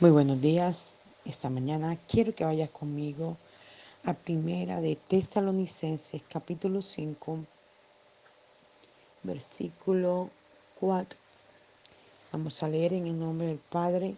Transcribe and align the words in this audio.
Muy 0.00 0.10
buenos 0.10 0.40
días. 0.40 0.96
Esta 1.24 1.48
mañana 1.48 1.96
quiero 2.08 2.34
que 2.34 2.44
vayas 2.44 2.68
conmigo 2.68 3.36
a 4.02 4.12
Primera 4.12 4.80
de 4.80 4.96
Tesalonicenses 4.96 6.20
capítulo 6.28 6.82
5, 6.82 7.38
versículo 9.22 10.30
4. 10.80 11.16
Vamos 12.32 12.60
a 12.60 12.68
leer 12.68 12.94
en 12.94 13.06
el 13.06 13.16
nombre 13.16 13.46
del 13.46 13.58
Padre, 13.58 14.16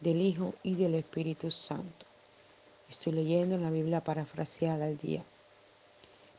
del 0.00 0.20
Hijo 0.20 0.52
y 0.62 0.74
del 0.74 0.94
Espíritu 0.94 1.50
Santo. 1.50 2.04
Estoy 2.90 3.14
leyendo 3.14 3.54
en 3.54 3.62
la 3.62 3.70
Biblia 3.70 4.04
parafraseada 4.04 4.84
al 4.84 4.98
día. 4.98 5.24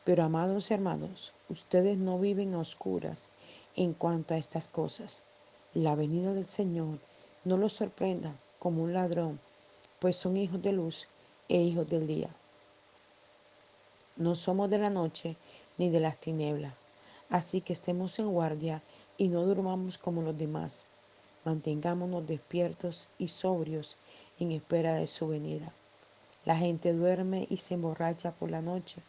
Pero 0.04 0.22
amados 0.22 0.70
hermanos, 0.70 1.32
ustedes 1.48 1.98
no 1.98 2.20
viven 2.20 2.54
a 2.54 2.60
oscuras 2.60 3.30
en 3.74 3.94
cuanto 3.94 4.34
a 4.34 4.38
estas 4.38 4.68
cosas. 4.68 5.24
La 5.74 5.96
venida 5.96 6.34
del 6.34 6.46
Señor 6.46 7.00
no 7.44 7.56
los 7.56 7.72
sorprenda 7.72 8.36
como 8.60 8.82
un 8.82 8.92
ladrón, 8.92 9.40
pues 9.98 10.16
son 10.16 10.36
hijos 10.36 10.62
de 10.62 10.72
luz 10.72 11.08
e 11.48 11.56
hijos 11.56 11.88
del 11.88 12.06
día. 12.06 12.28
No 14.16 14.36
somos 14.36 14.68
de 14.68 14.78
la 14.78 14.90
noche 14.90 15.36
ni 15.78 15.88
de 15.88 15.98
las 15.98 16.18
tinieblas, 16.18 16.74
así 17.30 17.62
que 17.62 17.72
estemos 17.72 18.18
en 18.18 18.28
guardia 18.28 18.82
y 19.16 19.28
no 19.28 19.46
durmamos 19.46 19.96
como 19.96 20.20
los 20.20 20.36
demás. 20.36 20.86
Mantengámonos 21.46 22.26
despiertos 22.26 23.08
y 23.18 23.28
sobrios 23.28 23.96
en 24.38 24.52
espera 24.52 24.94
de 24.94 25.06
su 25.06 25.26
venida. 25.26 25.72
La 26.44 26.56
gente 26.56 26.92
duerme 26.92 27.46
y 27.48 27.56
se 27.56 27.74
emborracha 27.74 28.32
por 28.32 28.50
la 28.50 28.60
noche, 28.60 29.02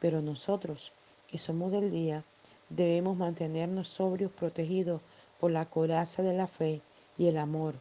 pero 0.00 0.22
nosotros, 0.22 0.90
que 1.28 1.38
somos 1.38 1.70
del 1.70 1.92
día, 1.92 2.24
debemos 2.68 3.16
mantenernos 3.16 3.88
sobrios, 3.88 4.32
protegidos 4.32 5.00
por 5.38 5.52
la 5.52 5.66
coraza 5.66 6.24
de 6.24 6.34
la 6.34 6.48
fe 6.48 6.80
y 7.16 7.28
el 7.28 7.38
amor 7.38 7.76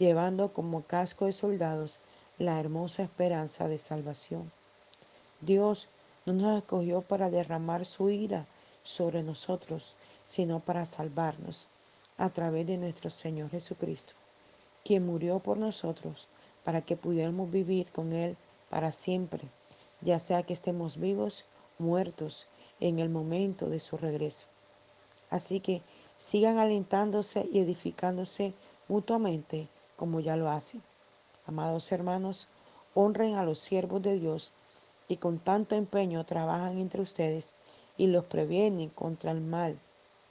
llevando 0.00 0.54
como 0.54 0.82
casco 0.84 1.26
de 1.26 1.32
soldados 1.32 2.00
la 2.38 2.58
hermosa 2.58 3.02
esperanza 3.02 3.68
de 3.68 3.76
salvación. 3.76 4.50
Dios 5.42 5.90
no 6.24 6.32
nos 6.32 6.56
escogió 6.56 7.02
para 7.02 7.28
derramar 7.28 7.84
su 7.84 8.08
ira 8.08 8.46
sobre 8.82 9.22
nosotros, 9.22 9.96
sino 10.24 10.60
para 10.60 10.86
salvarnos 10.86 11.68
a 12.16 12.30
través 12.30 12.66
de 12.66 12.78
nuestro 12.78 13.10
Señor 13.10 13.50
Jesucristo, 13.50 14.14
quien 14.84 15.04
murió 15.04 15.38
por 15.38 15.58
nosotros 15.58 16.28
para 16.64 16.80
que 16.80 16.96
pudiéramos 16.96 17.50
vivir 17.50 17.92
con 17.92 18.14
Él 18.14 18.38
para 18.70 18.92
siempre, 18.92 19.42
ya 20.00 20.18
sea 20.18 20.44
que 20.44 20.54
estemos 20.54 20.96
vivos, 20.96 21.44
muertos 21.78 22.46
en 22.80 23.00
el 23.00 23.10
momento 23.10 23.68
de 23.68 23.80
su 23.80 23.98
regreso. 23.98 24.46
Así 25.28 25.60
que 25.60 25.82
sigan 26.16 26.56
alentándose 26.56 27.46
y 27.52 27.58
edificándose 27.58 28.54
mutuamente 28.88 29.68
como 30.00 30.20
ya 30.20 30.34
lo 30.34 30.48
hacen. 30.48 30.82
Amados 31.44 31.92
hermanos, 31.92 32.48
honren 32.94 33.34
a 33.34 33.44
los 33.44 33.58
siervos 33.58 34.00
de 34.00 34.18
Dios 34.18 34.54
que 35.06 35.18
con 35.18 35.38
tanto 35.38 35.74
empeño 35.74 36.24
trabajan 36.24 36.78
entre 36.78 37.02
ustedes 37.02 37.54
y 37.98 38.06
los 38.06 38.24
previenen 38.24 38.88
contra 38.88 39.30
el 39.30 39.42
mal. 39.42 39.78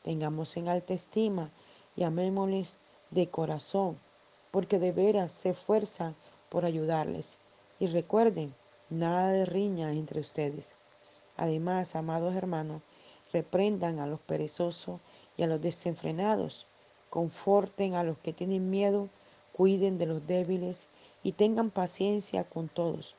Tengamos 0.01 0.57
en 0.57 0.69
alta 0.69 0.95
estima 0.95 1.51
y 1.95 2.01
amémosles 2.01 2.79
de 3.11 3.29
corazón, 3.29 3.99
porque 4.49 4.79
de 4.79 4.91
veras 4.91 5.31
se 5.31 5.51
esfuerzan 5.51 6.15
por 6.49 6.65
ayudarles. 6.65 7.39
Y 7.79 7.85
recuerden, 7.85 8.55
nada 8.89 9.29
de 9.29 9.45
riña 9.45 9.93
entre 9.93 10.19
ustedes. 10.19 10.77
Además, 11.37 11.95
amados 11.95 12.33
hermanos, 12.33 12.81
reprendan 13.31 13.99
a 13.99 14.07
los 14.07 14.19
perezosos 14.19 14.99
y 15.37 15.43
a 15.43 15.47
los 15.47 15.61
desenfrenados, 15.61 16.65
conforten 17.11 17.93
a 17.93 18.03
los 18.03 18.17
que 18.17 18.33
tienen 18.33 18.71
miedo 18.71 19.09
cuiden 19.59 19.97
de 19.97 20.05
los 20.05 20.25
débiles 20.25 20.87
y 21.21 21.33
tengan 21.33 21.69
paciencia 21.69 22.45
con 22.45 22.69
todos. 22.69 23.17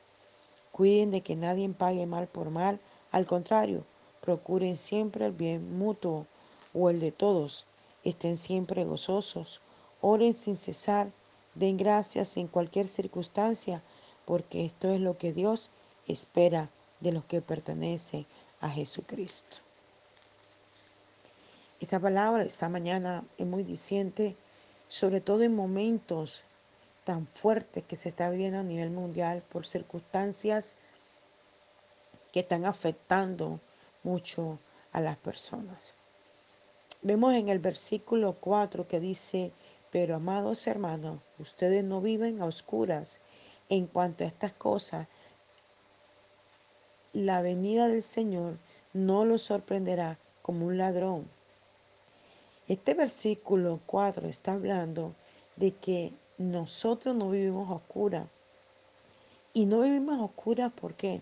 Cuiden 0.71 1.11
de 1.11 1.21
que 1.21 1.35
nadie 1.35 1.69
pague 1.69 2.07
mal 2.07 2.27
por 2.27 2.49
mal, 2.49 2.79
al 3.11 3.27
contrario, 3.27 3.85
procuren 4.21 4.75
siempre 4.75 5.27
el 5.27 5.33
bien 5.33 5.77
mutuo 5.77 6.25
o 6.73 6.89
el 6.89 6.99
de 6.99 7.11
todos. 7.11 7.67
Estén 8.03 8.37
siempre 8.37 8.85
gozosos, 8.85 9.61
oren 10.01 10.33
sin 10.33 10.57
cesar, 10.57 11.11
den 11.53 11.77
gracias 11.77 12.35
en 12.37 12.47
cualquier 12.47 12.87
circunstancia, 12.87 13.83
porque 14.25 14.65
esto 14.65 14.89
es 14.89 14.99
lo 14.99 15.19
que 15.19 15.33
Dios 15.33 15.69
espera 16.07 16.71
de 17.01 17.11
los 17.11 17.23
que 17.25 17.43
pertenecen 17.43 18.25
a 18.61 18.69
Jesucristo. 18.71 19.57
Esta 21.79 21.99
palabra 21.99 22.41
esta 22.41 22.67
mañana 22.67 23.23
es 23.37 23.45
muy 23.45 23.63
diciente 23.63 24.35
sobre 24.91 25.21
todo 25.21 25.43
en 25.43 25.55
momentos 25.55 26.43
tan 27.05 27.25
fuertes 27.25 27.81
que 27.85 27.95
se 27.95 28.09
está 28.09 28.29
viviendo 28.29 28.59
a 28.59 28.63
nivel 28.63 28.89
mundial 28.89 29.41
por 29.49 29.65
circunstancias 29.65 30.75
que 32.33 32.41
están 32.41 32.65
afectando 32.65 33.61
mucho 34.03 34.59
a 34.91 34.99
las 34.99 35.15
personas. 35.15 35.93
Vemos 37.01 37.33
en 37.35 37.47
el 37.47 37.59
versículo 37.59 38.35
4 38.41 38.89
que 38.89 38.99
dice, 38.99 39.53
pero 39.91 40.17
amados 40.17 40.67
hermanos, 40.67 41.21
ustedes 41.39 41.85
no 41.85 42.01
viven 42.01 42.41
a 42.41 42.45
oscuras 42.45 43.21
en 43.69 43.87
cuanto 43.87 44.25
a 44.25 44.27
estas 44.27 44.51
cosas. 44.51 45.07
La 47.13 47.41
venida 47.41 47.87
del 47.87 48.03
Señor 48.03 48.57
no 48.91 49.23
los 49.23 49.41
sorprenderá 49.41 50.17
como 50.41 50.65
un 50.65 50.77
ladrón 50.77 51.29
este 52.71 52.93
versículo 52.93 53.81
4 53.85 54.29
está 54.29 54.53
hablando 54.53 55.13
de 55.57 55.73
que 55.73 56.13
nosotros 56.37 57.13
no 57.13 57.29
vivimos 57.29 57.69
oscuras. 57.69 58.29
Y 59.51 59.65
no 59.65 59.81
vivimos 59.81 60.21
oscuras 60.21 60.71
¿por 60.71 60.93
qué? 60.93 61.21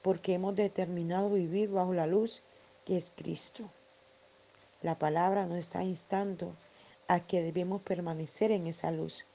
Porque 0.00 0.32
hemos 0.32 0.56
determinado 0.56 1.28
vivir 1.28 1.68
bajo 1.68 1.92
la 1.92 2.06
luz 2.06 2.40
que 2.86 2.96
es 2.96 3.12
Cristo. 3.14 3.68
La 4.80 4.98
palabra 4.98 5.44
nos 5.44 5.58
está 5.58 5.84
instando 5.84 6.54
a 7.08 7.20
que 7.20 7.42
debemos 7.42 7.82
permanecer 7.82 8.50
en 8.50 8.66
esa 8.66 8.90
luz. 8.90 9.26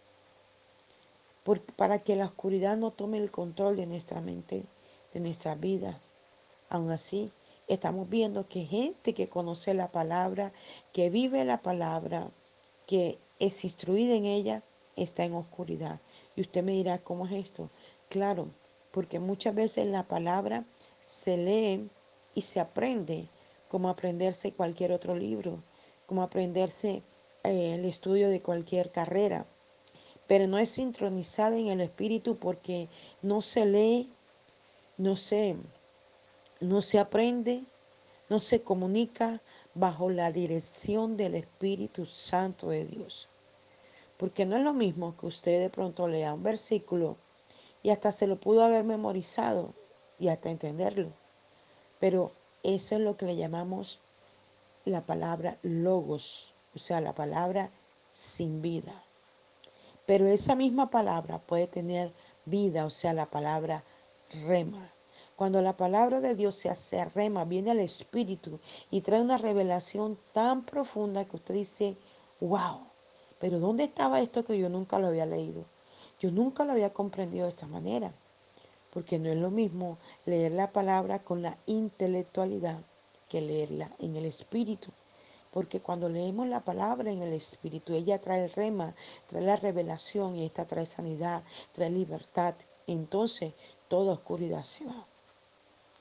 para 1.76 2.00
que 2.00 2.16
la 2.16 2.26
oscuridad 2.26 2.76
no 2.76 2.90
tome 2.90 3.20
el 3.20 3.30
control 3.30 3.76
de 3.76 3.86
nuestra 3.86 4.20
mente, 4.20 4.66
de 5.14 5.20
nuestras 5.20 5.60
vidas. 5.60 6.14
Aún 6.70 6.90
así, 6.90 7.32
estamos 7.68 8.10
viendo 8.10 8.48
que 8.48 8.66
gente 8.66 9.14
que 9.14 9.30
conoce 9.30 9.74
la 9.74 9.92
palabra, 9.92 10.54
que 10.94 11.10
vive 11.10 11.44
la 11.46 11.62
palabra, 11.62 12.30
que 12.86 13.18
es 13.40 13.64
instruida 13.64 14.16
en 14.16 14.26
ella, 14.26 14.64
está 14.96 15.24
en 15.24 15.34
oscuridad. 15.34 16.00
Y 16.36 16.42
usted 16.42 16.64
me 16.64 16.74
dirá, 16.74 17.00
¿cómo 17.00 17.26
es 17.26 17.34
esto? 17.34 17.70
Claro, 18.10 18.50
porque 18.92 19.20
muchas 19.20 19.56
veces 19.56 19.88
la 19.88 20.04
palabra 20.08 20.66
se 21.02 21.38
lee 21.38 21.90
y 22.34 22.42
se 22.44 22.60
aprende 22.60 23.28
como 23.68 23.90
aprenderse 23.90 24.54
cualquier 24.54 24.92
otro 24.92 25.16
libro, 25.16 25.64
como 26.06 26.22
aprenderse 26.22 27.04
eh, 27.44 27.76
el 27.76 27.86
estudio 27.86 28.30
de 28.30 28.42
cualquier 28.42 28.92
carrera, 28.92 29.46
pero 30.28 30.48
no 30.48 30.58
es 30.58 30.70
sincronizada 30.70 31.58
en 31.58 31.68
el 31.68 31.82
espíritu 31.82 32.38
porque 32.38 32.88
no 33.22 33.42
se 33.42 33.66
lee, 33.66 34.10
no 34.98 35.16
se 35.16 35.56
no 36.60 36.82
se 36.82 37.00
aprende, 37.00 37.64
no 38.30 38.40
se 38.40 38.64
comunica 38.64 39.42
bajo 39.74 40.10
la 40.10 40.32
dirección 40.32 41.18
del 41.18 41.36
Espíritu 41.36 42.06
Santo 42.06 42.70
de 42.70 42.86
Dios. 42.86 43.30
Porque 44.18 44.46
no 44.46 44.56
es 44.56 44.64
lo 44.64 44.74
mismo 44.74 45.18
que 45.18 45.28
usted 45.28 45.60
de 45.60 45.70
pronto 45.70 46.08
lea 46.08 46.34
un 46.34 46.44
versículo 46.44 47.18
y 47.84 47.90
hasta 47.90 48.12
se 48.12 48.28
lo 48.28 48.40
pudo 48.40 48.64
haber 48.64 48.84
memorizado 48.84 49.74
y 50.18 50.30
hasta 50.30 50.50
entenderlo. 50.50 51.12
Pero 52.00 52.32
eso 52.64 52.96
es 52.96 53.02
lo 53.02 53.18
que 53.18 53.26
le 53.26 53.36
llamamos 53.36 54.02
la 54.86 55.06
palabra 55.06 55.60
logos, 55.62 56.56
o 56.74 56.80
sea, 56.80 57.02
la 57.02 57.14
palabra 57.14 57.72
sin 58.08 58.62
vida. 58.62 59.04
Pero 60.06 60.28
esa 60.28 60.56
misma 60.56 60.90
palabra 60.90 61.40
puede 61.40 61.68
tener 61.68 62.14
vida, 62.46 62.86
o 62.86 62.90
sea, 62.90 63.14
la 63.14 63.30
palabra 63.30 63.84
rema. 64.46 64.95
Cuando 65.36 65.62
la 65.62 65.76
palabra 65.76 66.22
de 66.22 66.34
Dios 66.34 66.56
se 66.56 66.70
hace 66.70 67.04
rema, 67.04 67.44
viene 67.44 67.72
al 67.72 67.80
Espíritu 67.80 68.62
y 68.90 69.02
trae 69.02 69.20
una 69.20 69.38
revelación 69.38 70.18
tan 70.32 70.64
profunda 70.64 71.26
que 71.26 71.36
usted 71.36 71.56
dice, 71.56 71.98
wow, 72.40 72.88
pero 73.38 73.60
¿dónde 73.60 73.84
estaba 73.84 74.22
esto 74.22 74.46
que 74.46 74.58
yo 74.58 74.70
nunca 74.70 74.98
lo 74.98 75.08
había 75.08 75.26
leído? 75.26 75.66
Yo 76.20 76.32
nunca 76.32 76.64
lo 76.64 76.72
había 76.72 76.94
comprendido 76.94 77.44
de 77.44 77.50
esta 77.50 77.68
manera, 77.68 78.14
porque 78.92 79.20
no 79.20 79.30
es 79.30 79.38
lo 79.38 79.52
mismo 79.52 79.98
leer 80.26 80.54
la 80.54 80.72
palabra 80.72 81.20
con 81.20 81.42
la 81.42 81.58
intelectualidad 81.66 82.80
que 83.28 83.42
leerla 83.42 83.92
en 84.00 84.16
el 84.16 84.24
Espíritu. 84.24 84.92
Porque 85.52 85.82
cuando 85.82 86.08
leemos 86.08 86.48
la 86.48 86.64
palabra 86.64 87.12
en 87.12 87.22
el 87.22 87.34
Espíritu, 87.34 87.94
ella 87.94 88.22
trae 88.22 88.46
el 88.46 88.52
rema, 88.52 88.96
trae 89.28 89.44
la 89.44 89.58
revelación 89.58 90.38
y 90.38 90.46
esta 90.46 90.66
trae 90.66 90.86
sanidad, 90.86 91.44
trae 91.74 91.90
libertad. 91.90 92.56
Entonces 92.88 93.54
toda 93.90 94.14
oscuridad 94.14 94.64
se 94.64 94.86
va. 94.86 95.06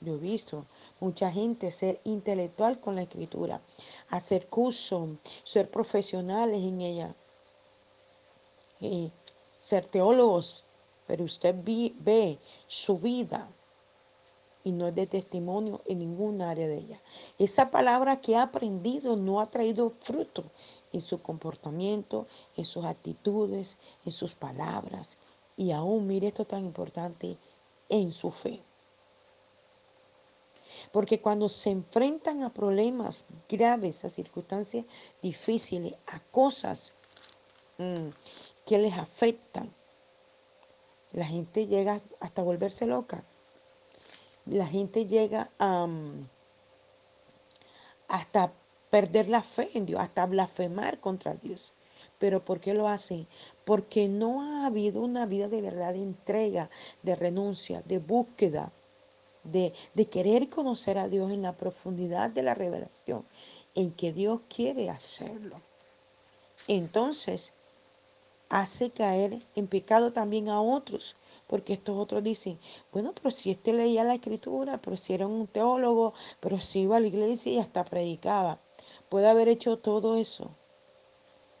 Yo 0.05 0.15
he 0.15 0.19
visto 0.19 0.65
mucha 0.99 1.31
gente 1.31 1.71
ser 1.71 1.99
intelectual 2.03 2.79
con 2.79 2.95
la 2.95 3.01
escritura, 3.01 3.61
hacer 4.09 4.47
cursos, 4.47 5.09
ser 5.43 5.69
profesionales 5.69 6.61
en 6.61 6.81
ella. 6.81 7.15
Y 8.79 9.11
ser 9.59 9.85
teólogos, 9.87 10.63
pero 11.07 11.23
usted 11.23 11.55
ve 11.63 12.37
su 12.67 12.97
vida 12.99 13.49
y 14.63 14.71
no 14.71 14.87
es 14.87 14.95
de 14.95 15.07
testimonio 15.07 15.81
en 15.85 15.99
ningún 15.99 16.41
área 16.41 16.67
de 16.67 16.77
ella. 16.77 17.01
Esa 17.39 17.71
palabra 17.71 18.21
que 18.21 18.35
ha 18.35 18.43
aprendido 18.43 19.15
no 19.15 19.41
ha 19.41 19.49
traído 19.49 19.89
fruto 19.89 20.43
en 20.93 21.01
su 21.01 21.21
comportamiento, 21.21 22.27
en 22.55 22.65
sus 22.65 22.85
actitudes, 22.85 23.77
en 24.05 24.11
sus 24.11 24.35
palabras 24.35 25.17
y 25.57 25.71
aún, 25.71 26.07
mire 26.07 26.27
esto 26.27 26.45
tan 26.45 26.65
importante, 26.65 27.37
en 27.89 28.11
su 28.11 28.31
fe. 28.31 28.61
Porque 30.91 31.21
cuando 31.21 31.49
se 31.49 31.71
enfrentan 31.71 32.43
a 32.43 32.53
problemas 32.53 33.25
graves, 33.49 34.05
a 34.05 34.09
circunstancias 34.09 34.85
difíciles, 35.21 35.95
a 36.07 36.19
cosas 36.19 36.93
mm, 37.77 38.09
que 38.65 38.77
les 38.77 38.93
afectan, 38.93 39.73
la 41.11 41.25
gente 41.25 41.67
llega 41.67 42.01
hasta 42.19 42.43
volverse 42.43 42.85
loca 42.85 43.23
la 44.45 44.67
gente 44.67 45.07
llega 45.07 45.49
a 45.59 45.87
hasta 48.07 48.53
perder 48.91 49.27
la 49.29 49.41
fe 49.41 49.71
en 49.73 49.85
Dios, 49.87 49.99
hasta 49.99 50.25
blasfemar 50.25 50.99
contra 50.99 51.33
Dios. 51.33 51.73
Pero 52.19 52.45
¿por 52.45 52.59
qué 52.59 52.73
lo 52.73 52.87
hacen? 52.87 53.27
Porque 53.65 54.07
no 54.07 54.41
ha 54.41 54.67
habido 54.67 55.01
una 55.01 55.25
vida 55.25 55.47
de 55.47 55.61
verdad, 55.61 55.93
de 55.93 56.03
entrega, 56.03 56.69
de 57.01 57.15
renuncia, 57.15 57.81
de 57.81 57.97
búsqueda, 57.97 58.71
de, 59.45 59.73
querer 60.09 60.49
conocer 60.49 60.97
a 60.97 61.07
Dios 61.07 61.31
en 61.31 61.41
la 61.41 61.55
profundidad 61.55 62.29
de 62.29 62.43
la 62.43 62.53
revelación, 62.53 63.25
en 63.73 63.91
que 63.91 64.13
Dios 64.13 64.41
quiere 64.47 64.89
hacerlo. 64.89 65.61
Entonces, 66.67 67.53
hace 68.49 68.91
caer 68.91 69.41
en 69.55 69.67
pecado 69.67 70.11
también 70.11 70.49
a 70.49 70.61
otros, 70.61 71.15
porque 71.47 71.73
estos 71.73 71.97
otros 71.97 72.23
dicen, 72.23 72.59
bueno, 72.91 73.13
pero 73.13 73.31
si 73.31 73.51
este 73.51 73.73
leía 73.73 74.03
la 74.03 74.15
escritura, 74.15 74.79
pero 74.81 74.97
si 74.97 75.13
era 75.13 75.27
un 75.27 75.47
teólogo, 75.47 76.13
pero 76.39 76.59
si 76.59 76.81
iba 76.81 76.97
a 76.97 76.99
la 76.99 77.07
iglesia 77.07 77.51
y 77.51 77.59
hasta 77.59 77.85
predicaba, 77.85 78.59
puede 79.09 79.27
haber 79.27 79.47
hecho 79.47 79.77
todo 79.77 80.15
eso. 80.15 80.51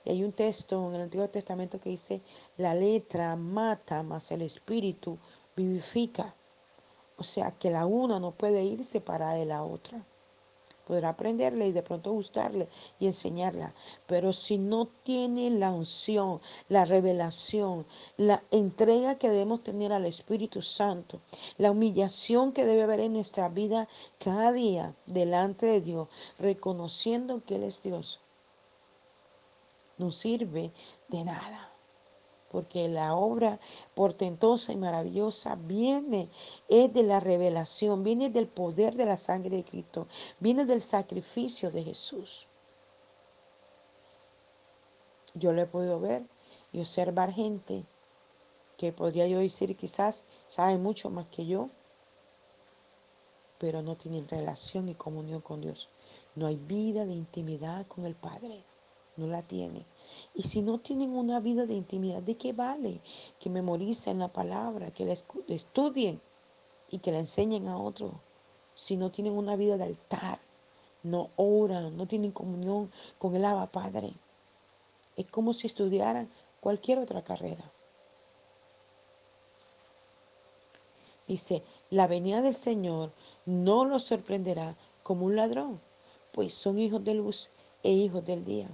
Y 0.05 0.11
hay 0.11 0.23
un 0.23 0.33
texto 0.33 0.87
en 0.87 0.95
el 0.95 1.01
Antiguo 1.01 1.27
Testamento 1.29 1.79
que 1.79 1.89
dice, 1.89 2.21
la 2.57 2.75
letra 2.75 3.35
mata, 3.35 4.03
más 4.03 4.31
el 4.31 4.43
espíritu 4.43 5.17
vivifica. 5.55 6.35
O 7.17 7.23
sea 7.23 7.51
que 7.51 7.69
la 7.71 7.85
una 7.85 8.19
no 8.19 8.31
puede 8.31 8.63
irse 8.63 9.01
para 9.01 9.33
de 9.33 9.45
la 9.45 9.63
otra 9.63 10.05
podrá 10.85 11.09
aprenderle 11.09 11.67
y 11.67 11.71
de 11.71 11.83
pronto 11.83 12.11
gustarle 12.11 12.69
y 12.99 13.07
enseñarla. 13.07 13.73
Pero 14.07 14.31
si 14.31 14.57
no 14.57 14.87
tiene 15.03 15.49
la 15.49 15.71
unción, 15.71 16.41
la 16.69 16.85
revelación, 16.85 17.85
la 18.17 18.43
entrega 18.51 19.15
que 19.15 19.29
debemos 19.29 19.63
tener 19.63 19.91
al 19.91 20.05
Espíritu 20.05 20.61
Santo, 20.61 21.21
la 21.57 21.71
humillación 21.71 22.53
que 22.53 22.65
debe 22.65 22.83
haber 22.83 23.01
en 23.01 23.13
nuestra 23.13 23.49
vida 23.49 23.89
cada 24.19 24.51
día 24.51 24.95
delante 25.07 25.65
de 25.65 25.81
Dios, 25.81 26.07
reconociendo 26.37 27.43
que 27.43 27.55
Él 27.55 27.63
es 27.63 27.81
Dios, 27.81 28.21
no 29.97 30.11
sirve 30.11 30.71
de 31.09 31.23
nada 31.23 31.74
porque 32.55 32.87
la 32.87 33.15
obra 33.15 33.59
portentosa 33.95 34.71
y 34.71 34.77
maravillosa 34.77 35.57
viene, 35.57 36.29
es 36.69 36.93
de 36.93 37.03
la 37.03 37.19
revelación, 37.19 38.01
viene 38.01 38.29
del 38.29 38.47
poder 38.47 38.95
de 38.95 39.05
la 39.05 39.17
sangre 39.17 39.57
de 39.57 39.65
Cristo, 39.65 40.07
viene 40.39 40.63
del 40.63 40.81
sacrificio 40.81 41.69
de 41.69 41.83
Jesús. 41.83 42.47
Yo 45.33 45.51
lo 45.51 45.63
he 45.63 45.65
podido 45.65 45.99
ver 45.99 46.23
y 46.71 46.79
observar 46.79 47.33
gente 47.33 47.83
que 48.77 48.93
podría 48.93 49.27
yo 49.27 49.39
decir 49.39 49.75
quizás 49.75 50.23
sabe 50.47 50.77
mucho 50.77 51.09
más 51.09 51.27
que 51.27 51.45
yo, 51.45 51.69
pero 53.57 53.81
no 53.81 53.97
tienen 53.97 54.29
relación 54.29 54.87
y 54.87 54.95
comunión 54.95 55.41
con 55.41 55.59
Dios. 55.59 55.89
No 56.35 56.47
hay 56.47 56.55
vida 56.55 57.05
de 57.05 57.15
intimidad 57.15 57.85
con 57.87 58.05
el 58.05 58.15
Padre, 58.15 58.63
no 59.17 59.27
la 59.27 59.41
tienen. 59.41 59.85
Y 60.33 60.43
si 60.43 60.61
no 60.61 60.79
tienen 60.79 61.15
una 61.15 61.39
vida 61.39 61.65
de 61.65 61.73
intimidad, 61.73 62.21
¿de 62.21 62.35
qué 62.35 62.53
vale? 62.53 63.01
Que 63.39 63.49
memoricen 63.49 64.19
la 64.19 64.31
palabra, 64.31 64.91
que 64.91 65.05
la 65.05 65.13
estudien 65.13 66.21
y 66.89 66.99
que 66.99 67.11
la 67.11 67.19
enseñen 67.19 67.67
a 67.67 67.77
otros. 67.77 68.11
Si 68.73 68.97
no 68.97 69.11
tienen 69.11 69.37
una 69.37 69.55
vida 69.55 69.77
de 69.77 69.85
altar, 69.85 70.39
no 71.03 71.29
oran, 71.35 71.95
no 71.95 72.07
tienen 72.07 72.31
comunión 72.31 72.91
con 73.17 73.35
el 73.35 73.45
Abba 73.45 73.71
Padre. 73.71 74.13
Es 75.15 75.27
como 75.27 75.53
si 75.53 75.67
estudiaran 75.67 76.29
cualquier 76.59 76.99
otra 76.99 77.23
carrera. 77.23 77.71
Dice, 81.27 81.63
la 81.89 82.07
venida 82.07 82.41
del 82.41 82.53
Señor 82.53 83.11
no 83.45 83.85
los 83.85 84.03
sorprenderá 84.03 84.75
como 85.01 85.25
un 85.25 85.35
ladrón, 85.35 85.81
pues 86.31 86.53
son 86.53 86.77
hijos 86.77 87.03
de 87.03 87.15
luz 87.15 87.49
e 87.81 87.91
hijos 87.91 88.23
del 88.25 88.43
día. 88.45 88.69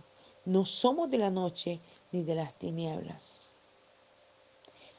No 0.46 0.66
somos 0.66 1.10
de 1.12 1.20
la 1.20 1.30
noche 1.30 1.80
ni 2.12 2.24
de 2.24 2.34
las 2.34 2.56
tinieblas. 2.56 3.58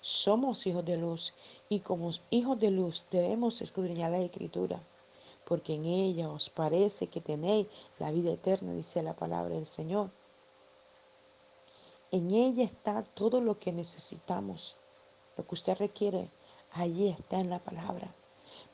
Somos 0.00 0.66
hijos 0.68 0.84
de 0.84 0.96
luz 0.96 1.34
y 1.68 1.80
como 1.80 2.10
hijos 2.30 2.60
de 2.60 2.70
luz 2.70 3.04
debemos 3.10 3.60
escudriñar 3.60 4.12
la 4.12 4.18
escritura, 4.18 4.80
porque 5.44 5.74
en 5.74 5.84
ella 5.84 6.28
os 6.28 6.48
parece 6.48 7.08
que 7.08 7.20
tenéis 7.20 7.66
la 7.98 8.12
vida 8.12 8.30
eterna, 8.30 8.72
dice 8.72 9.02
la 9.02 9.16
palabra 9.16 9.56
del 9.56 9.66
Señor. 9.66 10.12
En 12.12 12.30
ella 12.30 12.62
está 12.62 13.02
todo 13.02 13.40
lo 13.40 13.58
que 13.58 13.72
necesitamos, 13.72 14.76
lo 15.36 15.44
que 15.44 15.54
usted 15.56 15.76
requiere, 15.76 16.30
allí 16.70 17.08
está 17.08 17.40
en 17.40 17.50
la 17.50 17.58
palabra. 17.58 18.14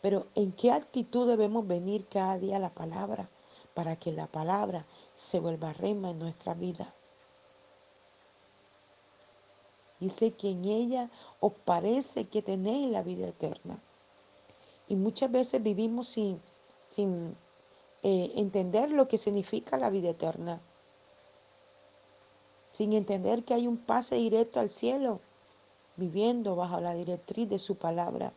Pero 0.03 0.27
¿en 0.35 0.53
qué 0.53 0.73
actitud 0.73 1.29
debemos 1.29 1.67
venir 1.67 2.07
cada 2.09 2.37
día 2.37 2.57
a 2.57 2.61
la 2.61 2.75
palabra? 2.75 3.31
Para 3.79 3.95
que 3.95 4.11
la 4.11 4.27
palabra 4.27 4.85
se 5.15 5.39
vuelva 5.39 5.73
rema 5.73 6.11
en 6.11 6.19
nuestra 6.19 6.53
vida. 6.53 6.93
Dice 10.01 10.33
que 10.33 10.51
en 10.51 10.65
ella 10.65 11.13
os 11.39 11.53
parece 11.65 12.27
que 12.27 12.43
tenéis 12.43 12.91
la 12.91 13.05
vida 13.05 13.29
eterna. 13.29 13.81
Y 14.89 14.97
muchas 14.97 15.31
veces 15.31 15.63
vivimos 15.63 16.09
sin, 16.09 16.43
sin 16.81 17.37
eh, 18.03 18.33
entender 18.35 18.91
lo 18.91 19.07
que 19.07 19.17
significa 19.17 19.77
la 19.77 19.91
vida 19.91 20.11
eterna. 20.11 20.61
Sin 22.73 22.93
entender 22.95 23.45
que 23.45 23.55
hay 23.55 23.69
un 23.69 23.77
pase 23.77 24.17
directo 24.17 24.59
al 24.59 24.71
cielo, 24.71 25.21
viviendo 25.95 26.57
bajo 26.57 26.81
la 26.81 26.95
directriz 26.95 27.49
de 27.49 27.61
su 27.61 27.77
palabra. 27.77 28.33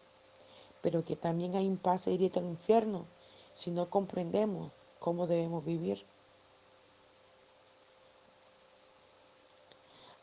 Pero 0.81 1.03
que 1.03 1.15
también 1.15 1.55
hay 1.55 1.67
un 1.67 1.77
pase 1.77 2.11
directo 2.11 2.39
al 2.39 2.45
infierno 2.45 3.07
si 3.55 3.71
no 3.71 3.89
comprendemos 3.89 4.71
cómo 5.01 5.25
debemos 5.25 5.65
vivir. 5.65 6.05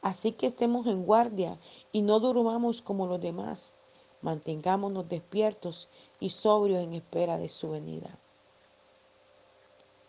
Así 0.01 0.31
que 0.31 0.47
estemos 0.47 0.87
en 0.87 1.05
guardia 1.05 1.59
y 1.91 2.03
no 2.03 2.21
durmamos 2.21 2.81
como 2.81 3.09
los 3.09 3.21
demás. 3.21 3.75
Mantengámonos 4.23 5.09
despiertos 5.09 5.89
y 6.21 6.31
sobrios 6.31 6.81
en 6.81 6.95
espera 6.95 7.39
de 7.39 7.49
su 7.49 7.73
venida. 7.73 8.21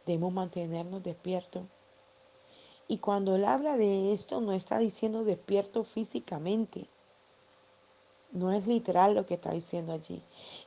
Debemos 0.06 0.32
mantenernos 0.32 1.02
despiertos. 1.02 1.64
Y 2.88 3.00
cuando 3.00 3.36
él 3.36 3.46
habla 3.46 3.76
de 3.76 4.14
esto, 4.14 4.40
no 4.40 4.54
está 4.54 4.78
diciendo 4.78 5.24
despierto 5.24 5.84
físicamente. 5.84 6.88
No 8.32 8.52
es 8.52 8.68
literal 8.68 9.16
lo 9.16 9.26
que 9.26 9.34
está 9.36 9.52
diciendo 9.52 9.92
allí. 9.92 10.22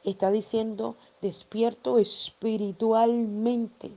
Está 0.05 0.31
diciendo 0.31 0.97
despierto 1.21 1.99
espiritualmente. 1.99 3.93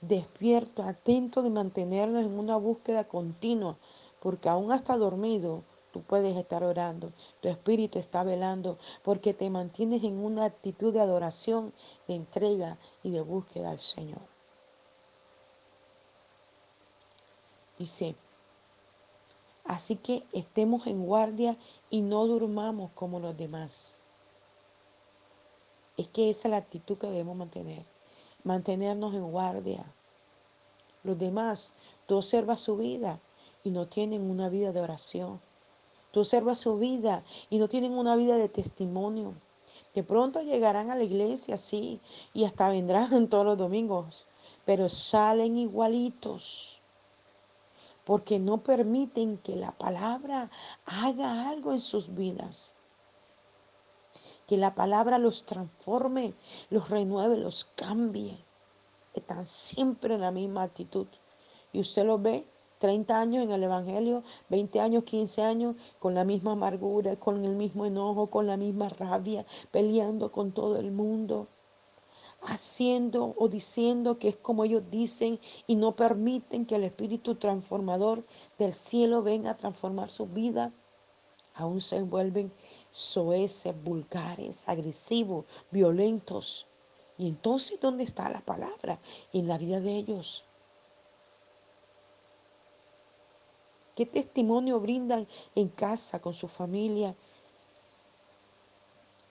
Despierto, 0.00 0.82
atento 0.82 1.42
de 1.42 1.50
mantenernos 1.50 2.24
en 2.24 2.38
una 2.38 2.56
búsqueda 2.56 3.04
continua. 3.04 3.76
Porque 4.20 4.48
aún 4.48 4.72
hasta 4.72 4.96
dormido, 4.96 5.62
tú 5.92 6.02
puedes 6.02 6.36
estar 6.36 6.64
orando. 6.64 7.12
Tu 7.40 7.48
espíritu 7.48 7.98
está 7.98 8.24
velando 8.24 8.76
porque 9.02 9.34
te 9.34 9.48
mantienes 9.50 10.02
en 10.02 10.18
una 10.18 10.44
actitud 10.44 10.92
de 10.92 11.00
adoración, 11.00 11.72
de 12.08 12.16
entrega 12.16 12.76
y 13.04 13.10
de 13.12 13.20
búsqueda 13.20 13.70
al 13.70 13.78
Señor. 13.78 14.22
Dice, 17.78 18.16
Así 19.66 19.96
que 19.96 20.24
estemos 20.32 20.86
en 20.86 21.04
guardia 21.04 21.56
y 21.90 22.00
no 22.00 22.26
durmamos 22.26 22.92
como 22.94 23.18
los 23.18 23.36
demás. 23.36 24.00
Es 25.96 26.06
que 26.08 26.30
esa 26.30 26.48
es 26.48 26.50
la 26.52 26.58
actitud 26.58 26.98
que 26.98 27.08
debemos 27.08 27.36
mantener. 27.36 27.84
Mantenernos 28.44 29.14
en 29.14 29.28
guardia. 29.30 29.84
Los 31.02 31.18
demás, 31.18 31.72
tú 32.06 32.16
observas 32.16 32.60
su 32.60 32.76
vida 32.76 33.20
y 33.64 33.70
no 33.70 33.88
tienen 33.88 34.30
una 34.30 34.48
vida 34.48 34.72
de 34.72 34.80
oración. 34.80 35.40
Tú 36.12 36.20
observas 36.20 36.58
su 36.58 36.78
vida 36.78 37.24
y 37.50 37.58
no 37.58 37.68
tienen 37.68 37.92
una 37.92 38.14
vida 38.14 38.36
de 38.36 38.48
testimonio. 38.48 39.34
De 39.94 40.04
pronto 40.04 40.42
llegarán 40.42 40.90
a 40.90 40.94
la 40.94 41.02
iglesia, 41.02 41.56
sí, 41.56 42.00
y 42.32 42.44
hasta 42.44 42.68
vendrán 42.68 43.28
todos 43.30 43.44
los 43.44 43.58
domingos, 43.58 44.26
pero 44.64 44.88
salen 44.88 45.56
igualitos 45.56 46.82
porque 48.06 48.38
no 48.38 48.62
permiten 48.62 49.36
que 49.38 49.56
la 49.56 49.72
palabra 49.72 50.48
haga 50.84 51.50
algo 51.50 51.72
en 51.72 51.80
sus 51.80 52.14
vidas. 52.14 52.74
Que 54.46 54.56
la 54.56 54.76
palabra 54.76 55.18
los 55.18 55.44
transforme, 55.44 56.34
los 56.70 56.88
renueve, 56.88 57.36
los 57.36 57.64
cambie. 57.64 58.38
Están 59.12 59.44
siempre 59.44 60.14
en 60.14 60.20
la 60.20 60.30
misma 60.30 60.62
actitud. 60.62 61.08
Y 61.72 61.80
usted 61.80 62.06
lo 62.06 62.20
ve 62.20 62.46
30 62.78 63.20
años 63.20 63.42
en 63.42 63.50
el 63.50 63.64
Evangelio, 63.64 64.22
20 64.50 64.80
años, 64.80 65.02
15 65.02 65.42
años, 65.42 65.74
con 65.98 66.14
la 66.14 66.22
misma 66.22 66.52
amargura, 66.52 67.16
con 67.16 67.44
el 67.44 67.56
mismo 67.56 67.86
enojo, 67.86 68.28
con 68.28 68.46
la 68.46 68.56
misma 68.56 68.88
rabia, 68.88 69.44
peleando 69.72 70.30
con 70.30 70.52
todo 70.52 70.78
el 70.78 70.92
mundo 70.92 71.48
haciendo 72.46 73.34
o 73.38 73.48
diciendo 73.48 74.18
que 74.18 74.28
es 74.28 74.36
como 74.36 74.64
ellos 74.64 74.82
dicen 74.90 75.40
y 75.66 75.74
no 75.76 75.96
permiten 75.96 76.66
que 76.66 76.76
el 76.76 76.84
Espíritu 76.84 77.34
transformador 77.34 78.24
del 78.58 78.72
cielo 78.72 79.22
venga 79.22 79.50
a 79.50 79.56
transformar 79.56 80.10
su 80.10 80.26
vida, 80.26 80.72
aún 81.54 81.80
se 81.80 81.96
envuelven 81.96 82.52
soeces, 82.90 83.74
vulgares, 83.82 84.68
agresivos, 84.68 85.46
violentos. 85.70 86.66
Y 87.18 87.28
entonces, 87.28 87.78
¿dónde 87.80 88.04
está 88.04 88.28
la 88.28 88.40
palabra 88.40 89.00
en 89.32 89.48
la 89.48 89.58
vida 89.58 89.80
de 89.80 89.96
ellos? 89.96 90.44
¿Qué 93.94 94.04
testimonio 94.04 94.78
brindan 94.78 95.26
en 95.54 95.68
casa, 95.68 96.20
con 96.20 96.34
su 96.34 96.48
familia, 96.48 97.16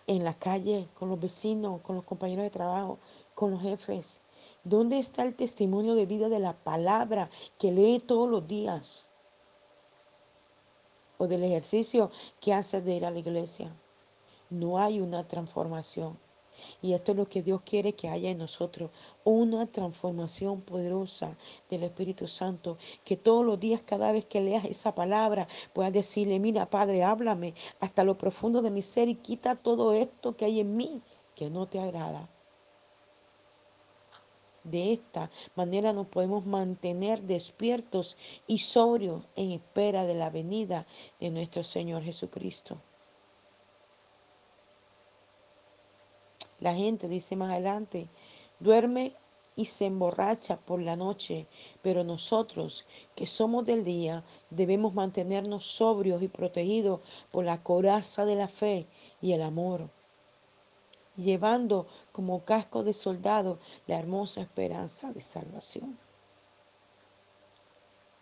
en 0.08 0.24
la 0.24 0.34
calle, 0.34 0.88
con 0.94 1.10
los 1.10 1.20
vecinos, 1.20 1.82
con 1.82 1.96
los 1.96 2.06
compañeros 2.06 2.44
de 2.44 2.50
trabajo, 2.50 3.00
con 3.34 3.52
los 3.52 3.62
jefes? 3.62 4.22
¿Dónde 4.64 4.98
está 5.00 5.24
el 5.24 5.36
testimonio 5.36 5.96
de 5.96 6.06
vida 6.06 6.30
de 6.30 6.40
la 6.40 6.54
palabra 6.54 7.30
que 7.60 7.72
lee 7.72 8.00
todos 8.00 8.30
los 8.30 8.48
días? 8.48 9.10
O 11.18 11.28
del 11.28 11.44
ejercicio 11.44 12.12
que 12.40 12.54
hace 12.54 12.82
de 12.82 12.96
ir 12.96 13.06
a 13.06 13.12
la 13.12 13.20
iglesia. 13.20 13.74
No 14.50 14.80
hay 14.80 15.00
una 15.00 15.28
transformación. 15.28 16.25
Y 16.82 16.94
esto 16.94 17.12
es 17.12 17.18
lo 17.18 17.28
que 17.28 17.42
Dios 17.42 17.62
quiere 17.66 17.94
que 17.94 18.10
haya 18.10 18.30
en 18.30 18.38
nosotros, 18.38 18.92
una 19.24 19.66
transformación 19.68 20.62
poderosa 20.62 21.38
del 21.70 21.84
Espíritu 21.84 22.28
Santo, 22.28 22.78
que 23.04 23.18
todos 23.18 23.46
los 23.46 23.60
días, 23.60 23.82
cada 23.84 24.12
vez 24.12 24.26
que 24.26 24.42
leas 24.42 24.66
esa 24.66 24.96
palabra, 24.96 25.48
puedas 25.74 25.94
decirle, 25.94 26.40
mira 26.40 26.70
Padre, 26.70 27.04
háblame 27.04 27.54
hasta 27.80 28.04
lo 28.04 28.18
profundo 28.18 28.62
de 28.62 28.72
mi 28.72 28.82
ser 28.82 29.10
y 29.10 29.16
quita 29.16 29.56
todo 29.56 29.94
esto 29.94 30.36
que 30.36 30.46
hay 30.46 30.60
en 30.60 30.78
mí 30.78 31.02
que 31.36 31.50
no 31.50 31.68
te 31.68 31.80
agrada. 31.80 32.30
De 34.64 34.94
esta 34.94 35.30
manera 35.56 35.94
nos 35.94 36.08
podemos 36.08 36.46
mantener 36.48 37.22
despiertos 37.22 38.18
y 38.48 38.58
sobrios 38.58 39.24
en 39.36 39.52
espera 39.52 40.06
de 40.06 40.16
la 40.16 40.32
venida 40.32 40.88
de 41.20 41.30
nuestro 41.30 41.62
Señor 41.62 42.02
Jesucristo. 42.02 42.82
La 46.66 46.74
gente 46.74 47.08
dice 47.08 47.36
más 47.36 47.52
adelante, 47.52 48.10
duerme 48.60 49.14
y 49.56 49.66
se 49.66 49.86
emborracha 49.86 50.58
por 50.58 50.82
la 50.82 50.96
noche, 50.96 51.46
pero 51.84 52.04
nosotros 52.04 52.88
que 53.14 53.28
somos 53.28 53.66
del 53.66 53.84
día 53.84 54.24
debemos 54.50 54.96
mantenernos 54.96 55.64
sobrios 55.64 56.24
y 56.24 56.28
protegidos 56.28 57.02
por 57.30 57.46
la 57.46 57.62
coraza 57.62 58.26
de 58.26 58.36
la 58.36 58.48
fe 58.48 58.88
y 59.22 59.34
el 59.34 59.44
amor, 59.44 59.92
llevando 61.18 61.86
como 62.12 62.44
casco 62.44 62.82
de 62.82 62.94
soldado 62.94 63.60
la 63.86 64.00
hermosa 64.00 64.42
esperanza 64.42 65.12
de 65.12 65.22
salvación. 65.22 66.00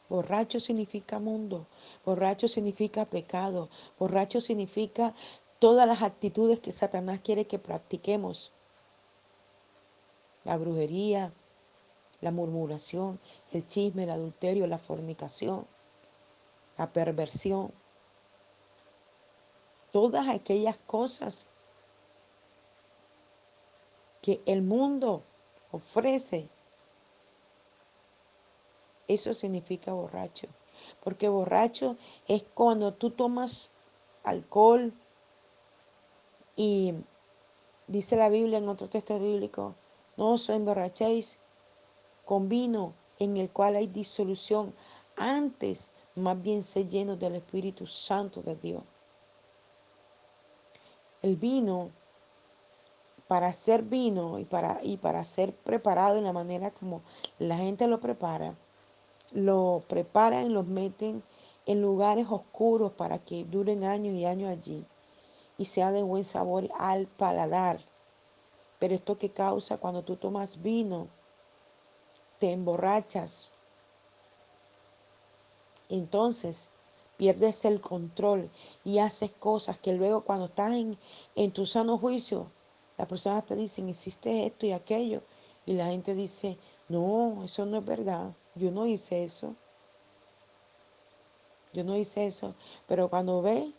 Borracho 0.10 0.60
significa 0.60 1.18
mundo, 1.18 1.66
borracho 2.04 2.50
significa 2.50 3.06
pecado, 3.06 3.70
borracho 3.98 4.42
significa 4.42 5.16
todas 5.64 5.88
las 5.88 6.02
actitudes 6.02 6.60
que 6.60 6.74
Satanás 6.74 7.22
quiere 7.24 7.48
que 7.48 7.58
practiquemos. 7.58 8.52
La 10.44 10.58
brujería, 10.58 11.32
la 12.20 12.32
murmuración, 12.32 13.18
el 13.50 13.66
chisme, 13.66 14.04
el 14.04 14.10
adulterio, 14.10 14.68
la 14.68 14.78
fornicación, 14.78 15.66
la 16.78 16.92
perversión. 16.92 17.74
Todas 19.94 20.28
aquellas 20.28 20.78
cosas 20.80 21.48
que 24.22 24.42
el 24.46 24.64
mundo 24.64 25.24
ofrece. 25.72 26.50
Eso 29.08 29.34
significa 29.34 29.94
borracho. 29.94 30.48
Porque 31.02 31.30
borracho 31.30 31.96
es 32.28 32.44
cuando 32.54 32.94
tú 32.96 33.12
tomas 33.12 33.72
alcohol, 34.26 34.94
y 36.56 36.94
dice 37.88 38.16
la 38.16 38.30
Biblia 38.30 38.60
en 38.60 38.70
otro 38.70 38.88
texto 38.90 39.20
bíblico, 39.20 39.76
no 40.18 40.34
os 40.34 40.50
emborrachéis 40.50 41.40
con 42.26 42.50
vino 42.50 42.94
en 43.20 43.38
el 43.38 43.50
cual 43.50 43.76
hay 43.76 43.88
disolución, 43.88 44.74
antes 45.18 45.92
más 46.16 46.42
bien 46.42 46.64
se 46.64 46.86
llenos 46.88 47.20
del 47.20 47.36
Espíritu 47.36 47.88
Santo 47.88 48.42
de 48.42 48.56
Dios. 48.56 48.84
El 51.22 51.38
vino, 51.38 51.90
para 53.28 53.52
ser 53.54 53.84
vino 53.84 54.38
y 54.38 54.46
para, 54.46 54.80
y 54.84 54.98
para 54.98 55.24
ser 55.24 55.56
preparado 55.56 56.18
en 56.18 56.26
la 56.26 56.34
manera 56.34 56.72
como 56.72 57.02
la 57.40 57.58
gente 57.58 57.88
lo 57.88 58.00
prepara, 58.00 58.56
lo 59.32 59.84
preparan 59.88 60.46
y 60.46 60.50
los 60.50 60.68
meten 60.68 61.24
en 61.66 61.82
lugares 61.82 62.28
oscuros 62.30 62.92
para 62.92 63.20
que 63.20 63.46
duren 63.46 63.84
años 63.84 64.14
y 64.14 64.26
años 64.26 64.50
allí 64.50 64.86
y 65.58 65.66
sea 65.66 65.92
de 65.92 66.04
buen 66.04 66.24
sabor 66.24 66.70
al 66.78 67.08
paladar. 67.08 67.80
Pero 68.80 68.96
esto 68.96 69.18
que 69.18 69.32
causa 69.32 69.78
cuando 69.78 70.04
tú 70.04 70.16
tomas 70.16 70.62
vino, 70.62 71.08
te 72.40 72.52
emborrachas. 72.52 73.52
Entonces 75.90 76.70
pierdes 77.18 77.64
el 77.66 77.80
control 77.80 78.50
y 78.84 79.00
haces 79.00 79.32
cosas 79.32 79.78
que 79.78 79.94
luego 79.94 80.22
cuando 80.22 80.46
estás 80.46 80.74
en, 80.74 80.98
en 81.36 81.52
tu 81.52 81.66
sano 81.66 81.98
juicio, 81.98 82.52
las 82.98 83.08
personas 83.08 83.46
te 83.46 83.56
dicen, 83.56 83.90
hiciste 83.90 84.46
esto 84.46 84.66
y 84.66 84.72
aquello. 84.72 85.22
Y 85.66 85.74
la 85.74 85.88
gente 85.88 86.14
dice, 86.14 86.58
no, 86.90 87.44
eso 87.46 87.66
no 87.66 87.78
es 87.78 87.86
verdad. 87.86 88.34
Yo 88.56 88.72
no 88.72 88.86
hice 88.86 89.24
eso. 89.24 89.56
Yo 91.72 91.84
no 91.84 91.98
hice 91.98 92.26
eso. 92.26 92.56
Pero 92.88 93.10
cuando 93.10 93.42
ve 93.42 93.72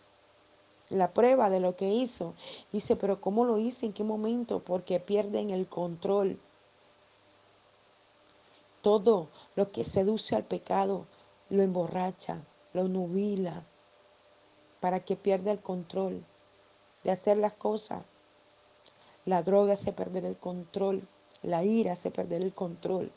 la 0.91 1.13
prueba 1.13 1.51
de 1.51 1.61
lo 1.61 1.77
que 1.77 1.89
hizo. 1.89 2.35
Dice, 2.73 2.97
pero 2.97 3.21
¿cómo 3.21 3.45
lo 3.45 3.59
hice? 3.59 3.87
¿En 3.87 3.93
qué 3.93 4.05
momento? 4.05 4.61
Porque 4.61 5.01
pierden 5.01 5.51
el 5.51 5.67
control. 5.67 6.39
Todo 8.83 9.29
lo 9.57 9.73
que 9.73 9.85
seduce 9.85 10.37
al 10.37 10.45
pecado 10.45 11.07
lo 11.49 11.63
emborracha, 11.63 12.43
lo 12.73 12.89
nubila, 12.89 13.65
para 14.81 15.01
que 15.01 15.17
pierda 15.17 15.53
el 15.53 15.61
control 15.61 16.25
de 17.03 17.11
hacer 17.11 17.39
las 17.39 17.55
cosas. 17.55 18.03
La 19.25 19.43
droga 19.43 19.73
hace 19.73 19.93
perder 19.93 20.27
el 20.27 20.37
control, 20.37 21.09
la 21.43 21.65
ira 21.65 21.93
hace 21.93 22.11
perder 22.11 22.43
el 22.43 22.53
control. 22.53 23.11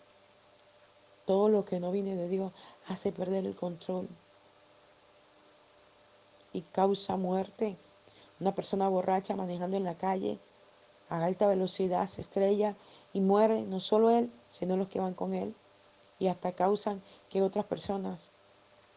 Todo 1.26 1.50
lo 1.50 1.66
que 1.66 1.82
no 1.82 1.92
viene 1.92 2.16
de 2.16 2.30
Dios 2.30 2.54
hace 2.88 3.12
perder 3.12 3.46
el 3.46 3.56
control 3.56 4.08
y 6.54 6.62
causa 6.62 7.16
muerte. 7.18 7.78
Una 8.40 8.54
persona 8.54 8.88
borracha 8.90 9.36
manejando 9.36 9.78
en 9.78 9.84
la 9.84 9.98
calle 9.98 10.40
a 11.10 11.24
alta 11.24 11.48
velocidad 11.48 12.06
se 12.06 12.22
estrella 12.22 12.76
y 13.14 13.22
muere 13.22 13.64
no 13.64 13.80
solo 13.80 14.10
él, 14.10 14.32
sino 14.50 14.78
los 14.78 14.88
que 14.88 15.00
van 15.00 15.14
con 15.14 15.34
él. 15.34 15.56
Y 16.20 16.28
hasta 16.28 16.54
causan 16.54 17.02
que 17.30 17.42
otras 17.42 17.66
personas 17.66 18.32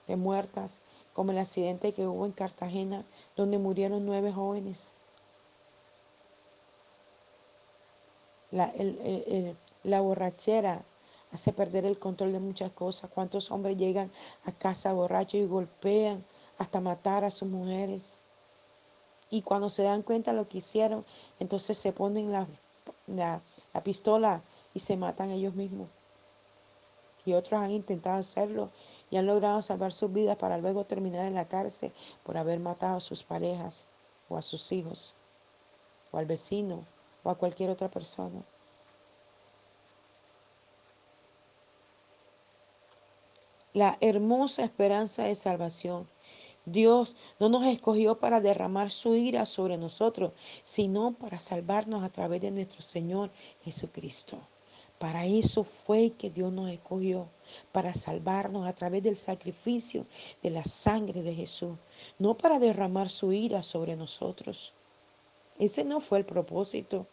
de 0.07 0.17
muertas, 0.17 0.81
como 1.13 1.33
el 1.33 1.39
accidente 1.39 1.93
que 1.93 2.07
hubo 2.07 2.27
en 2.27 2.33
Cartagena, 2.33 3.05
donde 3.37 3.59
murieron 3.59 4.07
nueve 4.07 4.33
jóvenes. 4.33 4.93
La, 8.51 8.73
la 9.85 10.01
borrachera 10.01 10.85
hace 11.31 11.53
perder 11.53 11.85
el 11.85 11.99
control 11.99 12.33
de 12.33 12.41
muchas 12.41 12.73
cosas. 12.73 13.11
¿Cuántos 13.11 13.51
hombres 13.51 13.77
llegan 13.77 14.11
a 14.45 14.53
casa 14.53 14.93
borrachos 14.93 15.41
y 15.41 15.47
golpean 15.47 16.25
hasta 16.61 16.79
matar 16.83 17.25
a 17.25 17.31
sus 17.31 17.49
mujeres. 17.49 18.21
Y 19.31 19.41
cuando 19.41 19.71
se 19.71 19.83
dan 19.83 20.03
cuenta 20.03 20.33
de 20.33 20.37
lo 20.37 20.47
que 20.47 20.59
hicieron, 20.59 21.07
entonces 21.39 21.79
se 21.79 21.93
ponen 21.93 22.31
la, 22.31 22.47
la, 23.07 23.43
pistola 23.83 24.43
y 24.75 24.81
se 24.81 24.99
matan 24.99 25.31
ellos 25.31 25.55
mismos. 25.55 25.89
Y 27.25 27.33
otros 27.33 27.63
han 27.63 27.71
intentado 27.71 28.19
hacerlo 28.19 28.71
y 29.11 29.17
han 29.17 29.27
logrado 29.27 29.63
salvar 29.63 29.95
sus 29.95 30.13
vidas 30.13 30.37
para 30.37 30.59
luego 30.59 30.85
terminar 30.85 31.25
en 31.25 31.35
la 31.35 31.49
cárcel 31.49 31.93
por 32.25 32.37
haber 32.37 32.61
matado 32.61 32.99
a 32.99 33.01
sus 33.01 33.25
parejas 33.25 33.87
o 34.29 34.37
a 34.37 34.43
sus 34.43 34.71
hijos 34.71 35.15
o 36.13 36.19
al 36.19 36.27
vecino 36.27 36.85
o 37.23 37.31
a 37.31 37.37
cualquier 37.37 37.71
otra 37.71 37.91
persona. 37.91 38.43
la 43.73 43.97
hermosa 44.01 44.65
esperanza 44.65 45.25
de 45.25 45.35
salvación. 45.35 46.09
Dios 46.71 47.15
no 47.39 47.49
nos 47.49 47.65
escogió 47.67 48.19
para 48.19 48.41
derramar 48.41 48.91
su 48.91 49.15
ira 49.17 49.47
sobre 49.47 49.77
nosotros, 49.77 50.33
sino 50.65 51.13
para 51.15 51.39
salvarnos 51.39 52.03
a 52.03 52.11
través 52.11 52.41
de 52.41 52.51
nuestro 52.51 52.83
Señor 52.83 53.31
Jesucristo. 53.65 54.39
Para 54.99 55.25
eso 55.25 55.65
fue 55.65 56.11
que 56.11 56.29
Dios 56.29 56.53
nos 56.53 56.71
escogió, 56.71 57.29
para 57.73 57.95
salvarnos 57.95 58.69
a 58.69 58.75
través 58.75 59.03
del 59.03 59.17
sacrificio 59.17 60.07
de 60.43 60.51
la 60.51 60.63
sangre 60.63 61.23
de 61.23 61.35
Jesús, 61.35 61.79
no 62.19 62.37
para 62.37 62.59
derramar 62.59 63.09
su 63.09 63.33
ira 63.33 63.63
sobre 63.63 63.97
nosotros. 63.97 64.75
Ese 65.59 65.85
no 65.85 66.01
fue 66.01 66.19
el 66.19 66.27
propósito. 66.27 67.07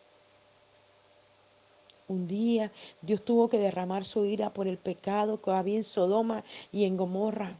Un 2.09 2.27
día 2.27 2.71
Dios 3.01 3.23
tuvo 3.23 3.47
que 3.47 3.57
derramar 3.57 4.03
su 4.03 4.25
ira 4.25 4.53
por 4.53 4.67
el 4.67 4.77
pecado 4.77 5.41
que 5.41 5.51
había 5.51 5.77
en 5.77 5.83
Sodoma 5.83 6.43
y 6.73 6.83
en 6.83 6.97
Gomorra. 6.97 7.59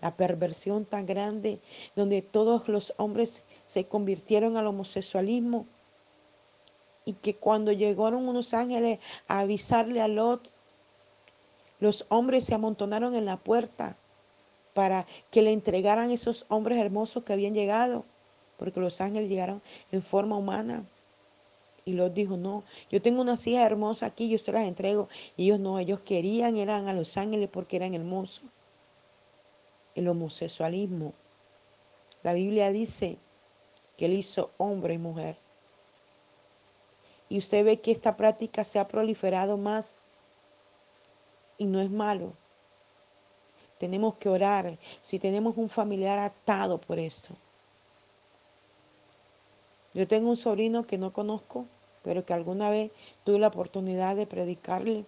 La 0.00 0.16
perversión 0.16 0.84
tan 0.84 1.06
grande 1.06 1.60
donde 1.94 2.22
todos 2.22 2.68
los 2.68 2.94
hombres 2.96 3.42
se 3.66 3.84
convirtieron 3.84 4.56
al 4.56 4.66
homosexualismo 4.66 5.66
y 7.04 7.14
que 7.14 7.34
cuando 7.34 7.72
llegaron 7.72 8.28
unos 8.28 8.54
ángeles 8.54 8.98
a 9.26 9.40
avisarle 9.40 10.00
a 10.00 10.08
Lot, 10.08 10.52
los 11.80 12.06
hombres 12.08 12.44
se 12.44 12.54
amontonaron 12.54 13.14
en 13.14 13.24
la 13.24 13.38
puerta 13.38 13.96
para 14.74 15.06
que 15.30 15.42
le 15.42 15.52
entregaran 15.52 16.10
esos 16.10 16.46
hombres 16.48 16.78
hermosos 16.78 17.24
que 17.24 17.32
habían 17.32 17.54
llegado, 17.54 18.04
porque 18.58 18.80
los 18.80 19.00
ángeles 19.00 19.28
llegaron 19.28 19.62
en 19.90 20.02
forma 20.02 20.36
humana. 20.36 20.84
Y 21.84 21.94
Lot 21.94 22.12
dijo, 22.12 22.36
no, 22.36 22.62
yo 22.90 23.00
tengo 23.00 23.22
una 23.22 23.34
hija 23.34 23.64
hermosa 23.64 24.06
aquí, 24.06 24.28
yo 24.28 24.38
se 24.38 24.52
las 24.52 24.64
entrego. 24.64 25.08
Y 25.36 25.46
ellos 25.46 25.58
no, 25.58 25.78
ellos 25.78 26.00
querían, 26.00 26.56
eran 26.56 26.86
a 26.86 26.92
los 26.92 27.16
ángeles 27.16 27.48
porque 27.50 27.76
eran 27.76 27.94
hermosos. 27.94 28.44
El 30.00 30.08
homosexualismo. 30.08 31.12
La 32.22 32.32
Biblia 32.32 32.72
dice 32.72 33.18
que 33.98 34.06
él 34.06 34.14
hizo 34.14 34.50
hombre 34.56 34.94
y 34.94 34.98
mujer. 34.98 35.36
Y 37.28 37.36
usted 37.36 37.62
ve 37.66 37.82
que 37.82 37.90
esta 37.92 38.16
práctica 38.16 38.64
se 38.64 38.78
ha 38.78 38.88
proliferado 38.88 39.58
más 39.58 39.98
y 41.58 41.66
no 41.66 41.82
es 41.82 41.90
malo. 41.90 42.32
Tenemos 43.76 44.14
que 44.14 44.30
orar 44.30 44.78
si 45.02 45.18
tenemos 45.18 45.58
un 45.58 45.68
familiar 45.68 46.18
atado 46.18 46.80
por 46.80 46.98
esto. 46.98 47.36
Yo 49.92 50.08
tengo 50.08 50.30
un 50.30 50.38
sobrino 50.38 50.86
que 50.86 50.96
no 50.96 51.12
conozco, 51.12 51.66
pero 52.02 52.24
que 52.24 52.32
alguna 52.32 52.70
vez 52.70 52.90
tuve 53.22 53.38
la 53.38 53.48
oportunidad 53.48 54.16
de 54.16 54.26
predicarle. 54.26 55.04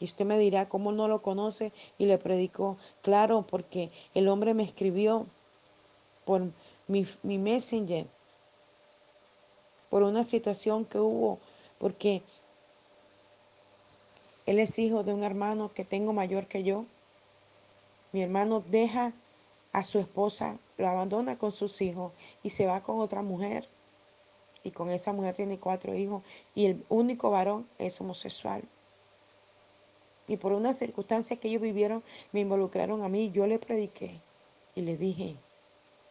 Y 0.00 0.04
usted 0.04 0.24
me 0.24 0.38
dirá, 0.38 0.68
¿cómo 0.68 0.92
no 0.92 1.08
lo 1.08 1.22
conoce? 1.22 1.72
Y 1.98 2.06
le 2.06 2.18
predicó. 2.18 2.76
Claro, 3.02 3.42
porque 3.48 3.90
el 4.14 4.28
hombre 4.28 4.54
me 4.54 4.64
escribió 4.64 5.26
por 6.24 6.42
mi, 6.88 7.06
mi 7.22 7.38
messenger, 7.38 8.06
por 9.90 10.02
una 10.02 10.24
situación 10.24 10.84
que 10.84 10.98
hubo, 10.98 11.38
porque 11.78 12.22
él 14.46 14.58
es 14.58 14.78
hijo 14.78 15.04
de 15.04 15.14
un 15.14 15.22
hermano 15.22 15.72
que 15.72 15.84
tengo 15.84 16.12
mayor 16.12 16.46
que 16.46 16.64
yo. 16.64 16.84
Mi 18.12 18.22
hermano 18.22 18.62
deja 18.68 19.12
a 19.72 19.84
su 19.84 19.98
esposa, 19.98 20.58
lo 20.76 20.88
abandona 20.88 21.38
con 21.38 21.52
sus 21.52 21.80
hijos 21.80 22.12
y 22.42 22.50
se 22.50 22.66
va 22.66 22.82
con 22.82 23.00
otra 23.00 23.22
mujer 23.22 23.68
y 24.64 24.70
con 24.70 24.90
esa 24.90 25.12
mujer 25.12 25.34
tiene 25.34 25.58
cuatro 25.58 25.94
hijos 25.94 26.22
y 26.54 26.66
el 26.66 26.84
único 26.88 27.30
varón 27.30 27.66
es 27.78 28.00
homosexual. 28.00 28.62
Y 30.32 30.38
por 30.38 30.54
una 30.54 30.72
circunstancia 30.72 31.36
que 31.36 31.48
ellos 31.48 31.60
vivieron, 31.60 32.02
me 32.32 32.40
involucraron 32.40 33.02
a 33.02 33.08
mí, 33.10 33.30
yo 33.34 33.46
le 33.46 33.58
prediqué 33.58 34.18
y 34.74 34.80
le 34.80 34.96
dije, 34.96 35.36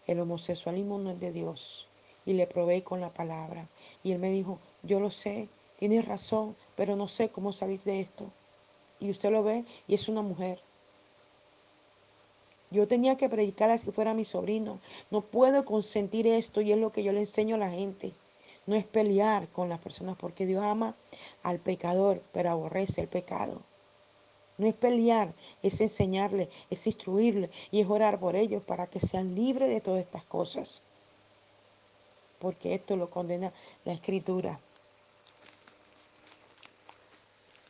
el 0.06 0.20
homosexualismo 0.20 1.00
no 1.00 1.10
es 1.10 1.20
de 1.20 1.32
Dios. 1.32 1.88
Y 2.24 2.34
le 2.34 2.46
probé 2.46 2.84
con 2.84 3.02
la 3.02 3.12
palabra. 3.12 3.68
Y 4.04 4.12
él 4.12 4.20
me 4.20 4.30
dijo, 4.30 4.60
yo 4.84 5.00
lo 5.00 5.10
sé, 5.10 5.50
tienes 5.80 6.06
razón, 6.06 6.56
pero 6.76 6.96
no 6.96 7.08
sé 7.08 7.30
cómo 7.30 7.52
salir 7.52 7.82
de 7.82 8.00
esto. 8.00 8.32
Y 9.00 9.10
usted 9.10 9.32
lo 9.32 9.42
ve 9.42 9.66
y 9.88 9.96
es 9.96 10.08
una 10.08 10.22
mujer. 10.22 10.62
Yo 12.70 12.88
tenía 12.88 13.18
que 13.18 13.28
predicarle 13.28 13.80
si 13.80 13.92
fuera 13.92 14.14
mi 14.14 14.24
sobrino. 14.24 14.80
No 15.10 15.22
puedo 15.22 15.66
consentir 15.66 16.28
esto 16.28 16.62
y 16.62 16.72
es 16.72 16.78
lo 16.78 16.92
que 16.92 17.02
yo 17.02 17.12
le 17.12 17.22
enseño 17.22 17.56
a 17.56 17.58
la 17.58 17.72
gente 17.72 18.14
no 18.68 18.76
es 18.76 18.86
pelear 18.86 19.50
con 19.50 19.70
las 19.70 19.80
personas, 19.80 20.16
porque 20.18 20.46
Dios 20.46 20.64
ama 20.64 20.96
al 21.44 21.60
pecador, 21.60 22.22
pero 22.32 22.52
aborrece 22.52 23.02
el 23.02 23.08
pecado. 23.08 23.62
No 24.62 24.68
es 24.68 24.76
pelear, 24.76 25.34
es 25.64 25.82
enseñarle, 25.82 26.48
es 26.70 26.86
instruirle 26.86 27.50
y 27.72 27.82
es 27.82 27.90
orar 27.90 28.20
por 28.20 28.36
ellos 28.36 28.62
para 28.62 28.86
que 28.86 29.00
sean 29.00 29.34
libres 29.34 29.70
de 29.70 29.82
todas 29.82 30.02
estas 30.02 30.24
cosas. 30.24 30.84
Porque 32.38 32.76
esto 32.76 32.96
lo 32.96 33.10
condena 33.10 33.52
la 33.86 33.94
escritura. 33.94 34.60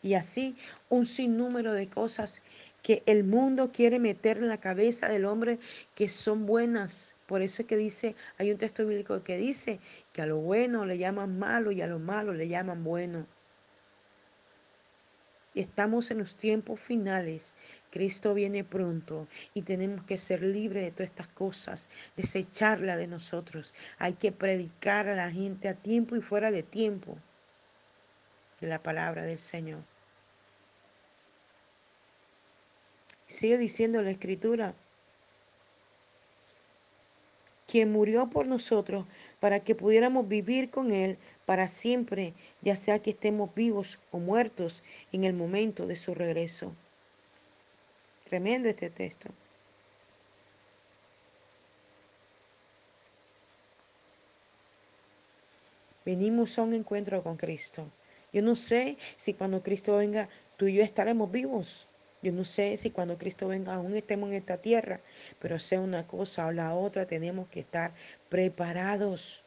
Y 0.04 0.16
así 0.16 0.58
un 0.90 1.06
sinnúmero 1.06 1.72
de 1.72 1.88
cosas 1.88 2.42
que 2.84 3.04
el 3.06 3.24
mundo 3.24 3.72
quiere 3.72 3.98
meter 3.98 4.40
en 4.40 4.50
la 4.50 4.60
cabeza 4.60 5.08
del 5.08 5.24
hombre 5.24 5.60
que 5.96 6.10
son 6.10 6.46
buenas. 6.46 7.16
Por 7.26 7.42
eso 7.42 7.62
es 7.62 7.70
que 7.70 7.78
dice, 7.78 8.18
hay 8.38 8.52
un 8.52 8.58
texto 8.58 8.86
bíblico 8.86 9.24
que 9.24 9.38
dice 9.38 9.80
que 10.12 10.24
a 10.24 10.26
lo 10.26 10.40
bueno 10.40 10.84
le 10.84 10.98
llaman 10.98 11.40
malo 11.40 11.72
y 11.72 11.82
a 11.82 11.88
lo 11.88 12.00
malo 12.00 12.34
le 12.34 12.50
llaman 12.50 12.84
bueno. 12.84 13.28
Estamos 15.54 16.12
en 16.12 16.20
los 16.20 16.38
tiempos 16.38 16.80
finales. 16.80 17.54
Cristo 17.90 18.34
viene 18.34 18.64
pronto 18.64 19.28
y 19.54 19.64
tenemos 19.64 20.06
que 20.06 20.18
ser 20.18 20.42
libres 20.44 20.84
de 20.86 20.92
todas 20.92 21.10
estas 21.10 21.28
cosas, 21.28 21.90
desecharla 22.16 22.96
de 22.96 23.08
nosotros. 23.08 23.74
Hay 23.98 24.14
que 24.14 24.32
predicar 24.32 25.10
a 25.10 25.16
la 25.16 25.30
gente 25.30 25.68
a 25.68 25.76
tiempo 25.76 26.16
y 26.16 26.22
fuera 26.22 26.52
de 26.52 26.64
tiempo 26.64 27.18
de 28.62 28.68
la 28.68 28.82
palabra 28.82 29.24
del 29.24 29.40
Señor. 29.40 29.84
Sigue 33.26 33.58
diciendo 33.58 34.02
la 34.02 34.12
escritura, 34.12 34.74
quien 37.72 37.92
murió 37.92 38.30
por 38.30 38.46
nosotros 38.46 39.06
para 39.40 39.62
que 39.62 39.76
pudiéramos 39.76 40.28
vivir 40.28 40.70
con 40.70 40.92
Él 40.92 41.18
para 41.46 41.68
siempre, 41.68 42.34
ya 42.62 42.76
sea 42.76 43.00
que 43.00 43.12
estemos 43.12 43.54
vivos 43.54 44.00
o 44.12 44.20
muertos 44.20 44.84
en 45.12 45.24
el 45.24 45.34
momento 45.34 45.88
de 45.88 45.96
su 45.96 46.14
regreso. 46.14 46.74
Tremendo 48.24 48.70
este 48.70 48.90
texto. 48.90 49.30
Venimos 56.06 56.58
a 56.58 56.64
un 56.64 56.74
encuentro 56.74 57.22
con 57.22 57.38
Cristo. 57.38 57.92
Yo 58.34 58.42
no 58.42 58.56
sé 58.56 58.98
si 59.18 59.34
cuando 59.34 59.62
Cristo 59.62 59.98
venga 59.98 60.30
tú 60.58 60.68
y 60.68 60.76
yo 60.76 60.84
estaremos 60.84 61.32
vivos. 61.32 61.88
Yo 62.24 62.32
no 62.32 62.44
sé 62.44 62.78
si 62.78 62.92
cuando 62.92 63.18
Cristo 63.18 63.48
venga 63.48 63.76
aún 63.76 63.96
estemos 63.96 64.30
en 64.30 64.36
esta 64.36 64.58
tierra, 64.58 65.02
pero 65.40 65.60
sea 65.60 65.80
una 65.80 66.08
cosa 66.08 66.48
o 66.48 66.52
la 66.52 66.74
otra, 66.74 67.06
tenemos 67.06 67.48
que 67.50 67.60
estar 67.62 67.94
preparados. 68.30 69.44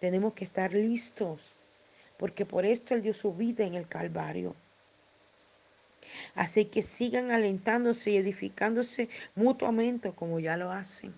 Tenemos 0.00 0.34
que 0.34 0.44
estar 0.44 0.72
listos, 0.72 1.54
porque 2.18 2.44
por 2.44 2.64
esto 2.64 2.94
Él 2.94 3.02
dio 3.02 3.14
su 3.14 3.34
vida 3.34 3.64
en 3.64 3.74
el 3.74 3.88
Calvario. 3.88 4.54
Así 6.34 6.66
que 6.66 6.82
sigan 6.82 7.30
alentándose 7.30 8.10
y 8.10 8.16
edificándose 8.16 9.08
mutuamente 9.34 10.12
como 10.12 10.38
ya 10.38 10.56
lo 10.56 10.70
hacen. 10.70 11.14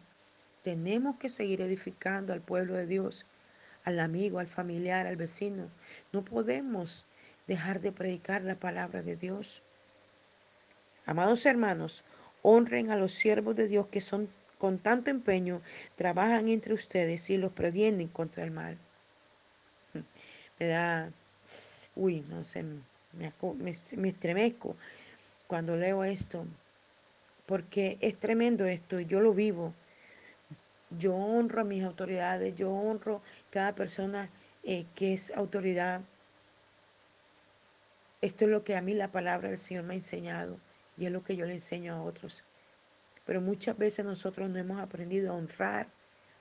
Tenemos 0.62 1.16
que 1.16 1.28
seguir 1.28 1.60
edificando 1.60 2.32
al 2.32 2.40
pueblo 2.40 2.74
de 2.74 2.86
Dios, 2.86 3.26
al 3.84 4.00
amigo, 4.00 4.38
al 4.38 4.48
familiar, 4.48 5.06
al 5.06 5.16
vecino. 5.16 5.70
No 6.12 6.24
podemos 6.24 7.06
dejar 7.46 7.80
de 7.80 7.92
predicar 7.92 8.42
la 8.42 8.56
palabra 8.56 9.02
de 9.02 9.16
Dios. 9.16 9.62
Amados 11.06 11.46
hermanos, 11.46 12.04
honren 12.42 12.90
a 12.90 12.96
los 12.96 13.14
siervos 13.14 13.56
de 13.56 13.66
Dios 13.66 13.86
que 13.86 14.00
son 14.00 14.28
con 14.58 14.78
tanto 14.78 15.10
empeño 15.10 15.62
trabajan 15.96 16.48
entre 16.48 16.74
ustedes 16.74 17.30
y 17.30 17.38
los 17.38 17.52
previenen 17.52 18.08
contra 18.08 18.44
el 18.44 18.50
mal. 18.50 18.76
Me 20.58 20.66
da, 20.66 21.12
uy, 21.94 22.24
no 22.28 22.44
sé, 22.44 22.64
me, 23.12 23.32
me, 23.58 24.08
estremezco 24.08 24.76
cuando 25.46 25.76
leo 25.76 26.02
esto, 26.02 26.46
porque 27.46 27.96
es 28.00 28.18
tremendo 28.18 28.66
esto 28.66 28.98
y 28.98 29.06
yo 29.06 29.20
lo 29.20 29.32
vivo. 29.32 29.72
Yo 30.90 31.14
honro 31.14 31.60
a 31.60 31.64
mis 31.64 31.84
autoridades, 31.84 32.56
yo 32.56 32.72
honro 32.72 33.22
cada 33.50 33.74
persona 33.74 34.30
eh, 34.64 34.86
que 34.94 35.14
es 35.14 35.30
autoridad. 35.36 36.00
Esto 38.20 38.44
es 38.46 38.50
lo 38.50 38.64
que 38.64 38.76
a 38.76 38.82
mí 38.82 38.94
la 38.94 39.12
palabra 39.12 39.48
del 39.48 39.58
Señor 39.58 39.84
me 39.84 39.94
ha 39.94 39.96
enseñado. 39.96 40.58
Y 40.96 41.06
es 41.06 41.12
lo 41.12 41.22
que 41.22 41.36
yo 41.36 41.46
le 41.46 41.52
enseño 41.52 41.94
a 41.94 42.02
otros. 42.02 42.42
Pero 43.28 43.42
muchas 43.42 43.76
veces 43.76 44.06
nosotros 44.06 44.48
no 44.48 44.58
hemos 44.58 44.80
aprendido 44.80 45.30
a 45.30 45.36
honrar 45.36 45.88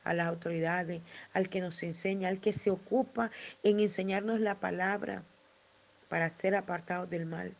a 0.05 0.13
las 0.13 0.25
autoridades, 0.25 1.01
al 1.33 1.49
que 1.49 1.59
nos 1.59 1.83
enseña, 1.83 2.29
al 2.29 2.39
que 2.39 2.53
se 2.53 2.71
ocupa 2.71 3.29
en 3.61 3.81
enseñarnos 3.81 4.39
la 4.39 4.61
palabra 4.61 5.25
para 6.07 6.29
ser 6.29 6.55
apartados 6.55 7.09
del 7.09 7.25
mal. 7.25 7.53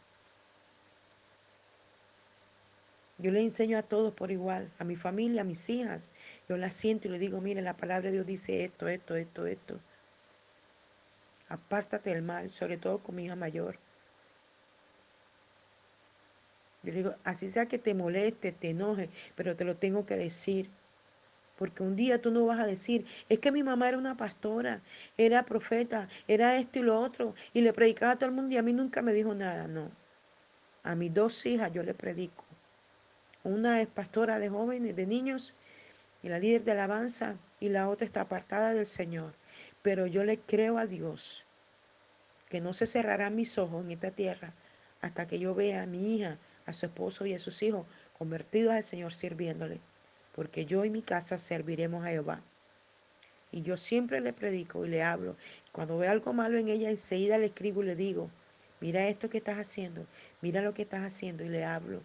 Yo 3.18 3.32
le 3.32 3.42
enseño 3.42 3.78
a 3.78 3.84
todos 3.84 4.14
por 4.14 4.32
igual, 4.32 4.72
a 4.80 4.86
mi 4.86 4.96
familia, 4.96 5.42
a 5.42 5.44
mis 5.44 5.70
hijas. 5.70 6.08
Yo 6.48 6.56
las 6.56 6.74
siento 6.74 7.10
y 7.10 7.12
le 7.12 7.20
digo, 7.20 7.42
mire, 7.42 7.62
la 7.62 7.76
palabra 7.76 8.06
de 8.06 8.14
Dios 8.14 8.26
dice 8.26 8.64
esto, 8.64 8.88
esto, 8.88 9.18
esto, 9.18 9.46
esto. 9.46 9.82
Apártate 11.50 12.12
del 12.12 12.22
mal, 12.22 12.50
sobre 12.50 12.78
todo 12.78 13.00
con 13.00 13.16
mi 13.16 13.26
hija 13.26 13.36
mayor. 13.36 13.78
Yo 16.88 16.94
le 16.94 17.00
digo, 17.00 17.16
así 17.26 17.50
sea 17.50 17.66
que 17.66 17.80
te 17.80 17.94
moleste, 17.94 18.54
te 18.54 18.70
enoje, 18.70 19.10
pero 19.36 19.58
te 19.58 19.66
lo 19.66 19.76
tengo 19.76 20.06
que 20.06 20.16
decir. 20.16 20.70
Porque 21.58 21.84
un 21.84 21.98
día 21.98 22.22
tú 22.22 22.32
no 22.32 22.46
vas 22.46 22.62
a 22.62 22.66
decir, 22.66 23.06
es 23.28 23.40
que 23.40 23.52
mi 23.52 23.62
mamá 23.62 23.90
era 23.90 23.98
una 23.98 24.16
pastora, 24.16 24.82
era 25.18 25.44
profeta, 25.44 26.08
era 26.30 26.56
esto 26.56 26.80
y 26.80 26.84
lo 26.84 26.98
otro, 26.98 27.36
y 27.54 27.60
le 27.60 27.74
predicaba 27.74 28.14
a 28.14 28.16
todo 28.16 28.30
el 28.30 28.36
mundo 28.36 28.56
y 28.56 28.58
a 28.58 28.62
mí 28.62 28.72
nunca 28.72 29.02
me 29.02 29.12
dijo 29.12 29.36
nada. 29.36 29.68
No. 29.68 29.92
A 30.84 30.96
mis 30.96 31.14
dos 31.14 31.46
hijas 31.46 31.74
yo 31.74 31.84
le 31.84 31.94
predico. 31.94 32.46
Una 33.44 33.82
es 33.82 33.88
pastora 33.88 34.40
de 34.40 34.48
jóvenes, 34.48 34.96
de 34.96 35.08
niños, 35.08 35.56
y 36.24 36.30
la 36.30 36.40
líder 36.40 36.64
de 36.64 36.72
alabanza, 36.72 37.36
y 37.60 37.68
la 37.68 37.90
otra 37.90 38.06
está 38.06 38.22
apartada 38.22 38.74
del 38.74 38.86
Señor. 38.86 39.34
Pero 39.82 40.08
yo 40.08 40.24
le 40.24 40.40
creo 40.40 40.78
a 40.78 40.86
Dios 40.86 41.46
que 42.48 42.62
no 42.62 42.72
se 42.72 42.86
cerrarán 42.86 43.36
mis 43.36 43.58
ojos 43.58 43.84
en 43.84 43.92
esta 43.92 44.12
tierra 44.12 44.54
hasta 45.02 45.28
que 45.28 45.40
yo 45.40 45.54
vea 45.54 45.84
a 45.84 45.86
mi 45.86 46.16
hija, 46.16 46.38
a 46.68 46.74
su 46.74 46.86
esposo 46.86 47.26
y 47.26 47.34
a 47.34 47.40
sus 47.40 47.64
hijos 47.64 47.88
convertidos 48.18 48.74
al 48.74 48.84
Señor 48.84 49.14
sirviéndole. 49.14 49.80
Porque 50.36 50.66
yo 50.66 50.86
y 50.86 50.92
mi 50.92 51.02
casa 51.02 51.40
serviremos 51.40 52.06
a 52.06 52.10
Jehová. 52.10 52.44
Y 53.52 53.64
yo 53.64 53.78
siempre 53.78 54.20
le 54.20 54.34
predico 54.34 54.86
y 54.86 54.90
le 54.90 55.02
hablo. 55.02 55.36
Cuando 55.72 55.98
veo 55.98 56.12
algo 56.12 56.34
malo 56.34 56.60
en 56.60 56.68
ella, 56.68 56.90
enseguida 56.90 57.38
le 57.38 57.48
escribo 57.48 57.82
y 57.82 57.88
le 57.88 57.96
digo, 57.96 58.30
mira 58.82 59.08
esto 59.08 59.30
que 59.30 59.40
estás 59.40 59.58
haciendo, 59.58 60.06
mira 60.42 60.62
lo 60.62 60.74
que 60.74 60.84
estás 60.84 61.02
haciendo 61.02 61.44
y 61.44 61.50
le 61.50 61.64
hablo. 61.64 62.04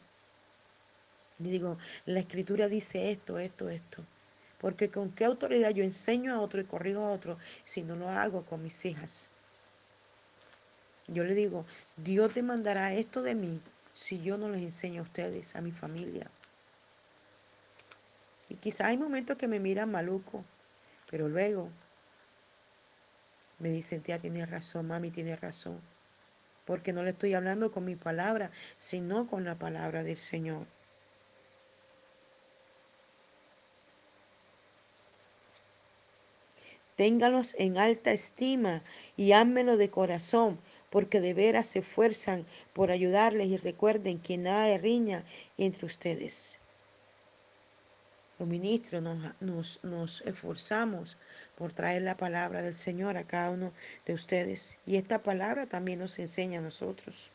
Le 1.40 1.50
digo, 1.50 1.76
la 2.06 2.20
escritura 2.20 2.68
dice 2.68 3.10
esto, 3.10 3.38
esto, 3.38 3.68
esto. 3.68 4.04
Porque 4.58 4.90
con 4.90 5.10
qué 5.10 5.24
autoridad 5.24 5.70
yo 5.70 5.82
enseño 5.82 6.32
a 6.32 6.40
otro 6.40 6.60
y 6.60 6.64
corrijo 6.64 7.00
a 7.00 7.10
otro 7.10 7.36
si 7.64 7.82
no 7.82 7.96
lo 7.96 8.08
hago 8.08 8.46
con 8.46 8.62
mis 8.62 8.84
hijas. 8.84 9.28
Yo 11.08 11.24
le 11.24 11.34
digo, 11.34 11.66
Dios 11.96 12.32
demandará 12.32 12.94
esto 12.94 13.22
de 13.22 13.34
mí 13.34 13.60
si 13.92 14.22
yo 14.22 14.36
no 14.38 14.48
les 14.48 14.62
enseño 14.62 15.02
a 15.02 15.04
ustedes, 15.04 15.54
a 15.56 15.60
mi 15.60 15.72
familia. 15.72 16.30
Y 18.48 18.56
quizás 18.56 18.88
hay 18.88 18.98
momentos 18.98 19.36
que 19.36 19.48
me 19.48 19.60
miran 19.60 19.90
maluco, 19.90 20.44
pero 21.10 21.28
luego 21.28 21.70
me 23.58 23.70
dicen, 23.70 24.02
tía, 24.02 24.18
tiene 24.18 24.44
razón, 24.44 24.88
mami, 24.88 25.10
tiene 25.10 25.36
razón. 25.36 25.80
Porque 26.64 26.92
no 26.92 27.02
le 27.02 27.10
estoy 27.10 27.34
hablando 27.34 27.72
con 27.72 27.84
mi 27.84 27.96
palabra, 27.96 28.50
sino 28.76 29.26
con 29.26 29.44
la 29.44 29.54
palabra 29.54 30.02
del 30.02 30.16
Señor. 30.16 30.66
Téngalos 36.96 37.54
en 37.58 37.78
alta 37.78 38.12
estima 38.12 38.82
y 39.16 39.32
ámelo 39.32 39.76
de 39.76 39.90
corazón, 39.90 40.58
porque 40.92 41.22
de 41.22 41.32
veras 41.32 41.66
se 41.66 41.78
esfuerzan 41.78 42.44
por 42.74 42.90
ayudarles 42.90 43.48
y 43.48 43.56
recuerden 43.56 44.20
que 44.20 44.36
nada 44.36 44.66
de 44.66 44.76
riña 44.76 45.24
entre 45.56 45.86
ustedes. 45.86 46.58
Los 48.38 48.46
ministros 48.46 49.02
nos, 49.02 49.40
nos, 49.40 49.82
nos 49.84 50.20
esforzamos 50.20 51.16
por 51.56 51.72
traer 51.72 52.02
la 52.02 52.18
palabra 52.18 52.60
del 52.60 52.74
Señor 52.74 53.16
a 53.16 53.24
cada 53.24 53.50
uno 53.50 53.72
de 54.04 54.12
ustedes. 54.12 54.78
Y 54.86 54.96
esta 54.96 55.22
palabra 55.22 55.66
también 55.66 55.98
nos 55.98 56.18
enseña 56.18 56.58
a 56.58 56.62
nosotros. 56.62 57.32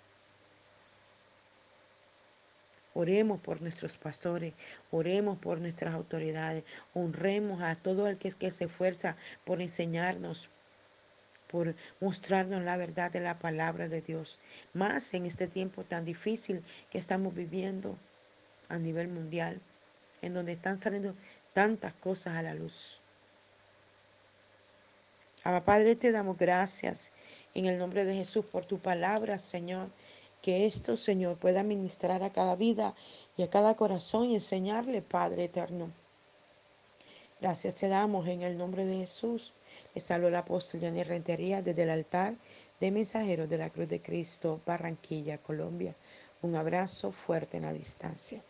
Oremos 2.93 3.41
por 3.41 3.61
nuestros 3.61 3.97
pastores, 3.97 4.53
oremos 4.91 5.39
por 5.39 5.59
nuestras 5.59 5.95
autoridades, 5.95 6.63
honremos 6.93 7.61
a 7.63 7.75
todo 7.75 8.07
el 8.07 8.17
que, 8.17 8.31
que 8.31 8.51
se 8.51 8.65
esfuerza 8.65 9.17
por 9.45 9.61
enseñarnos, 9.61 10.49
por 11.47 11.75
mostrarnos 11.99 12.61
la 12.63 12.77
verdad 12.77 13.11
de 13.11 13.19
la 13.19 13.39
palabra 13.39 13.87
de 13.87 14.01
Dios. 14.01 14.39
Más 14.73 15.13
en 15.13 15.25
este 15.25 15.47
tiempo 15.47 15.83
tan 15.83 16.05
difícil 16.05 16.63
que 16.89 16.97
estamos 16.97 17.33
viviendo 17.33 17.97
a 18.69 18.77
nivel 18.77 19.07
mundial, 19.07 19.61
en 20.21 20.33
donde 20.33 20.53
están 20.53 20.77
saliendo 20.77 21.15
tantas 21.53 21.93
cosas 21.93 22.35
a 22.35 22.43
la 22.43 22.53
luz. 22.53 22.99
Abba 25.43 25.63
Padre, 25.63 25.95
te 25.95 26.11
damos 26.11 26.37
gracias 26.37 27.11
en 27.53 27.65
el 27.65 27.77
nombre 27.77 28.05
de 28.05 28.15
Jesús 28.15 28.45
por 28.45 28.65
tu 28.65 28.79
palabra, 28.79 29.39
Señor 29.39 29.89
que 30.41 30.65
esto, 30.65 30.95
Señor, 30.95 31.37
pueda 31.37 31.63
ministrar 31.63 32.23
a 32.23 32.31
cada 32.31 32.55
vida 32.55 32.95
y 33.35 33.43
a 33.43 33.49
cada 33.49 33.75
corazón 33.75 34.25
y 34.29 34.35
enseñarle, 34.35 35.01
Padre 35.01 35.45
eterno. 35.45 35.91
Gracias 37.41 37.75
te 37.75 37.87
damos 37.87 38.27
en 38.27 38.41
el 38.41 38.57
nombre 38.57 38.85
de 38.85 38.97
Jesús. 38.97 39.53
Saludo 39.99 40.29
el 40.29 40.35
apóstol 40.35 40.81
Johnny 40.81 41.03
Rentería 41.03 41.61
desde 41.61 41.83
el 41.83 41.89
altar 41.89 42.35
de 42.79 42.91
mensajeros 42.91 43.49
de 43.49 43.57
la 43.57 43.69
Cruz 43.69 43.87
de 43.87 44.01
Cristo, 44.01 44.61
Barranquilla, 44.65 45.37
Colombia. 45.37 45.95
Un 46.41 46.55
abrazo 46.55 47.11
fuerte 47.11 47.57
en 47.57 47.63
la 47.63 47.73
distancia. 47.73 48.43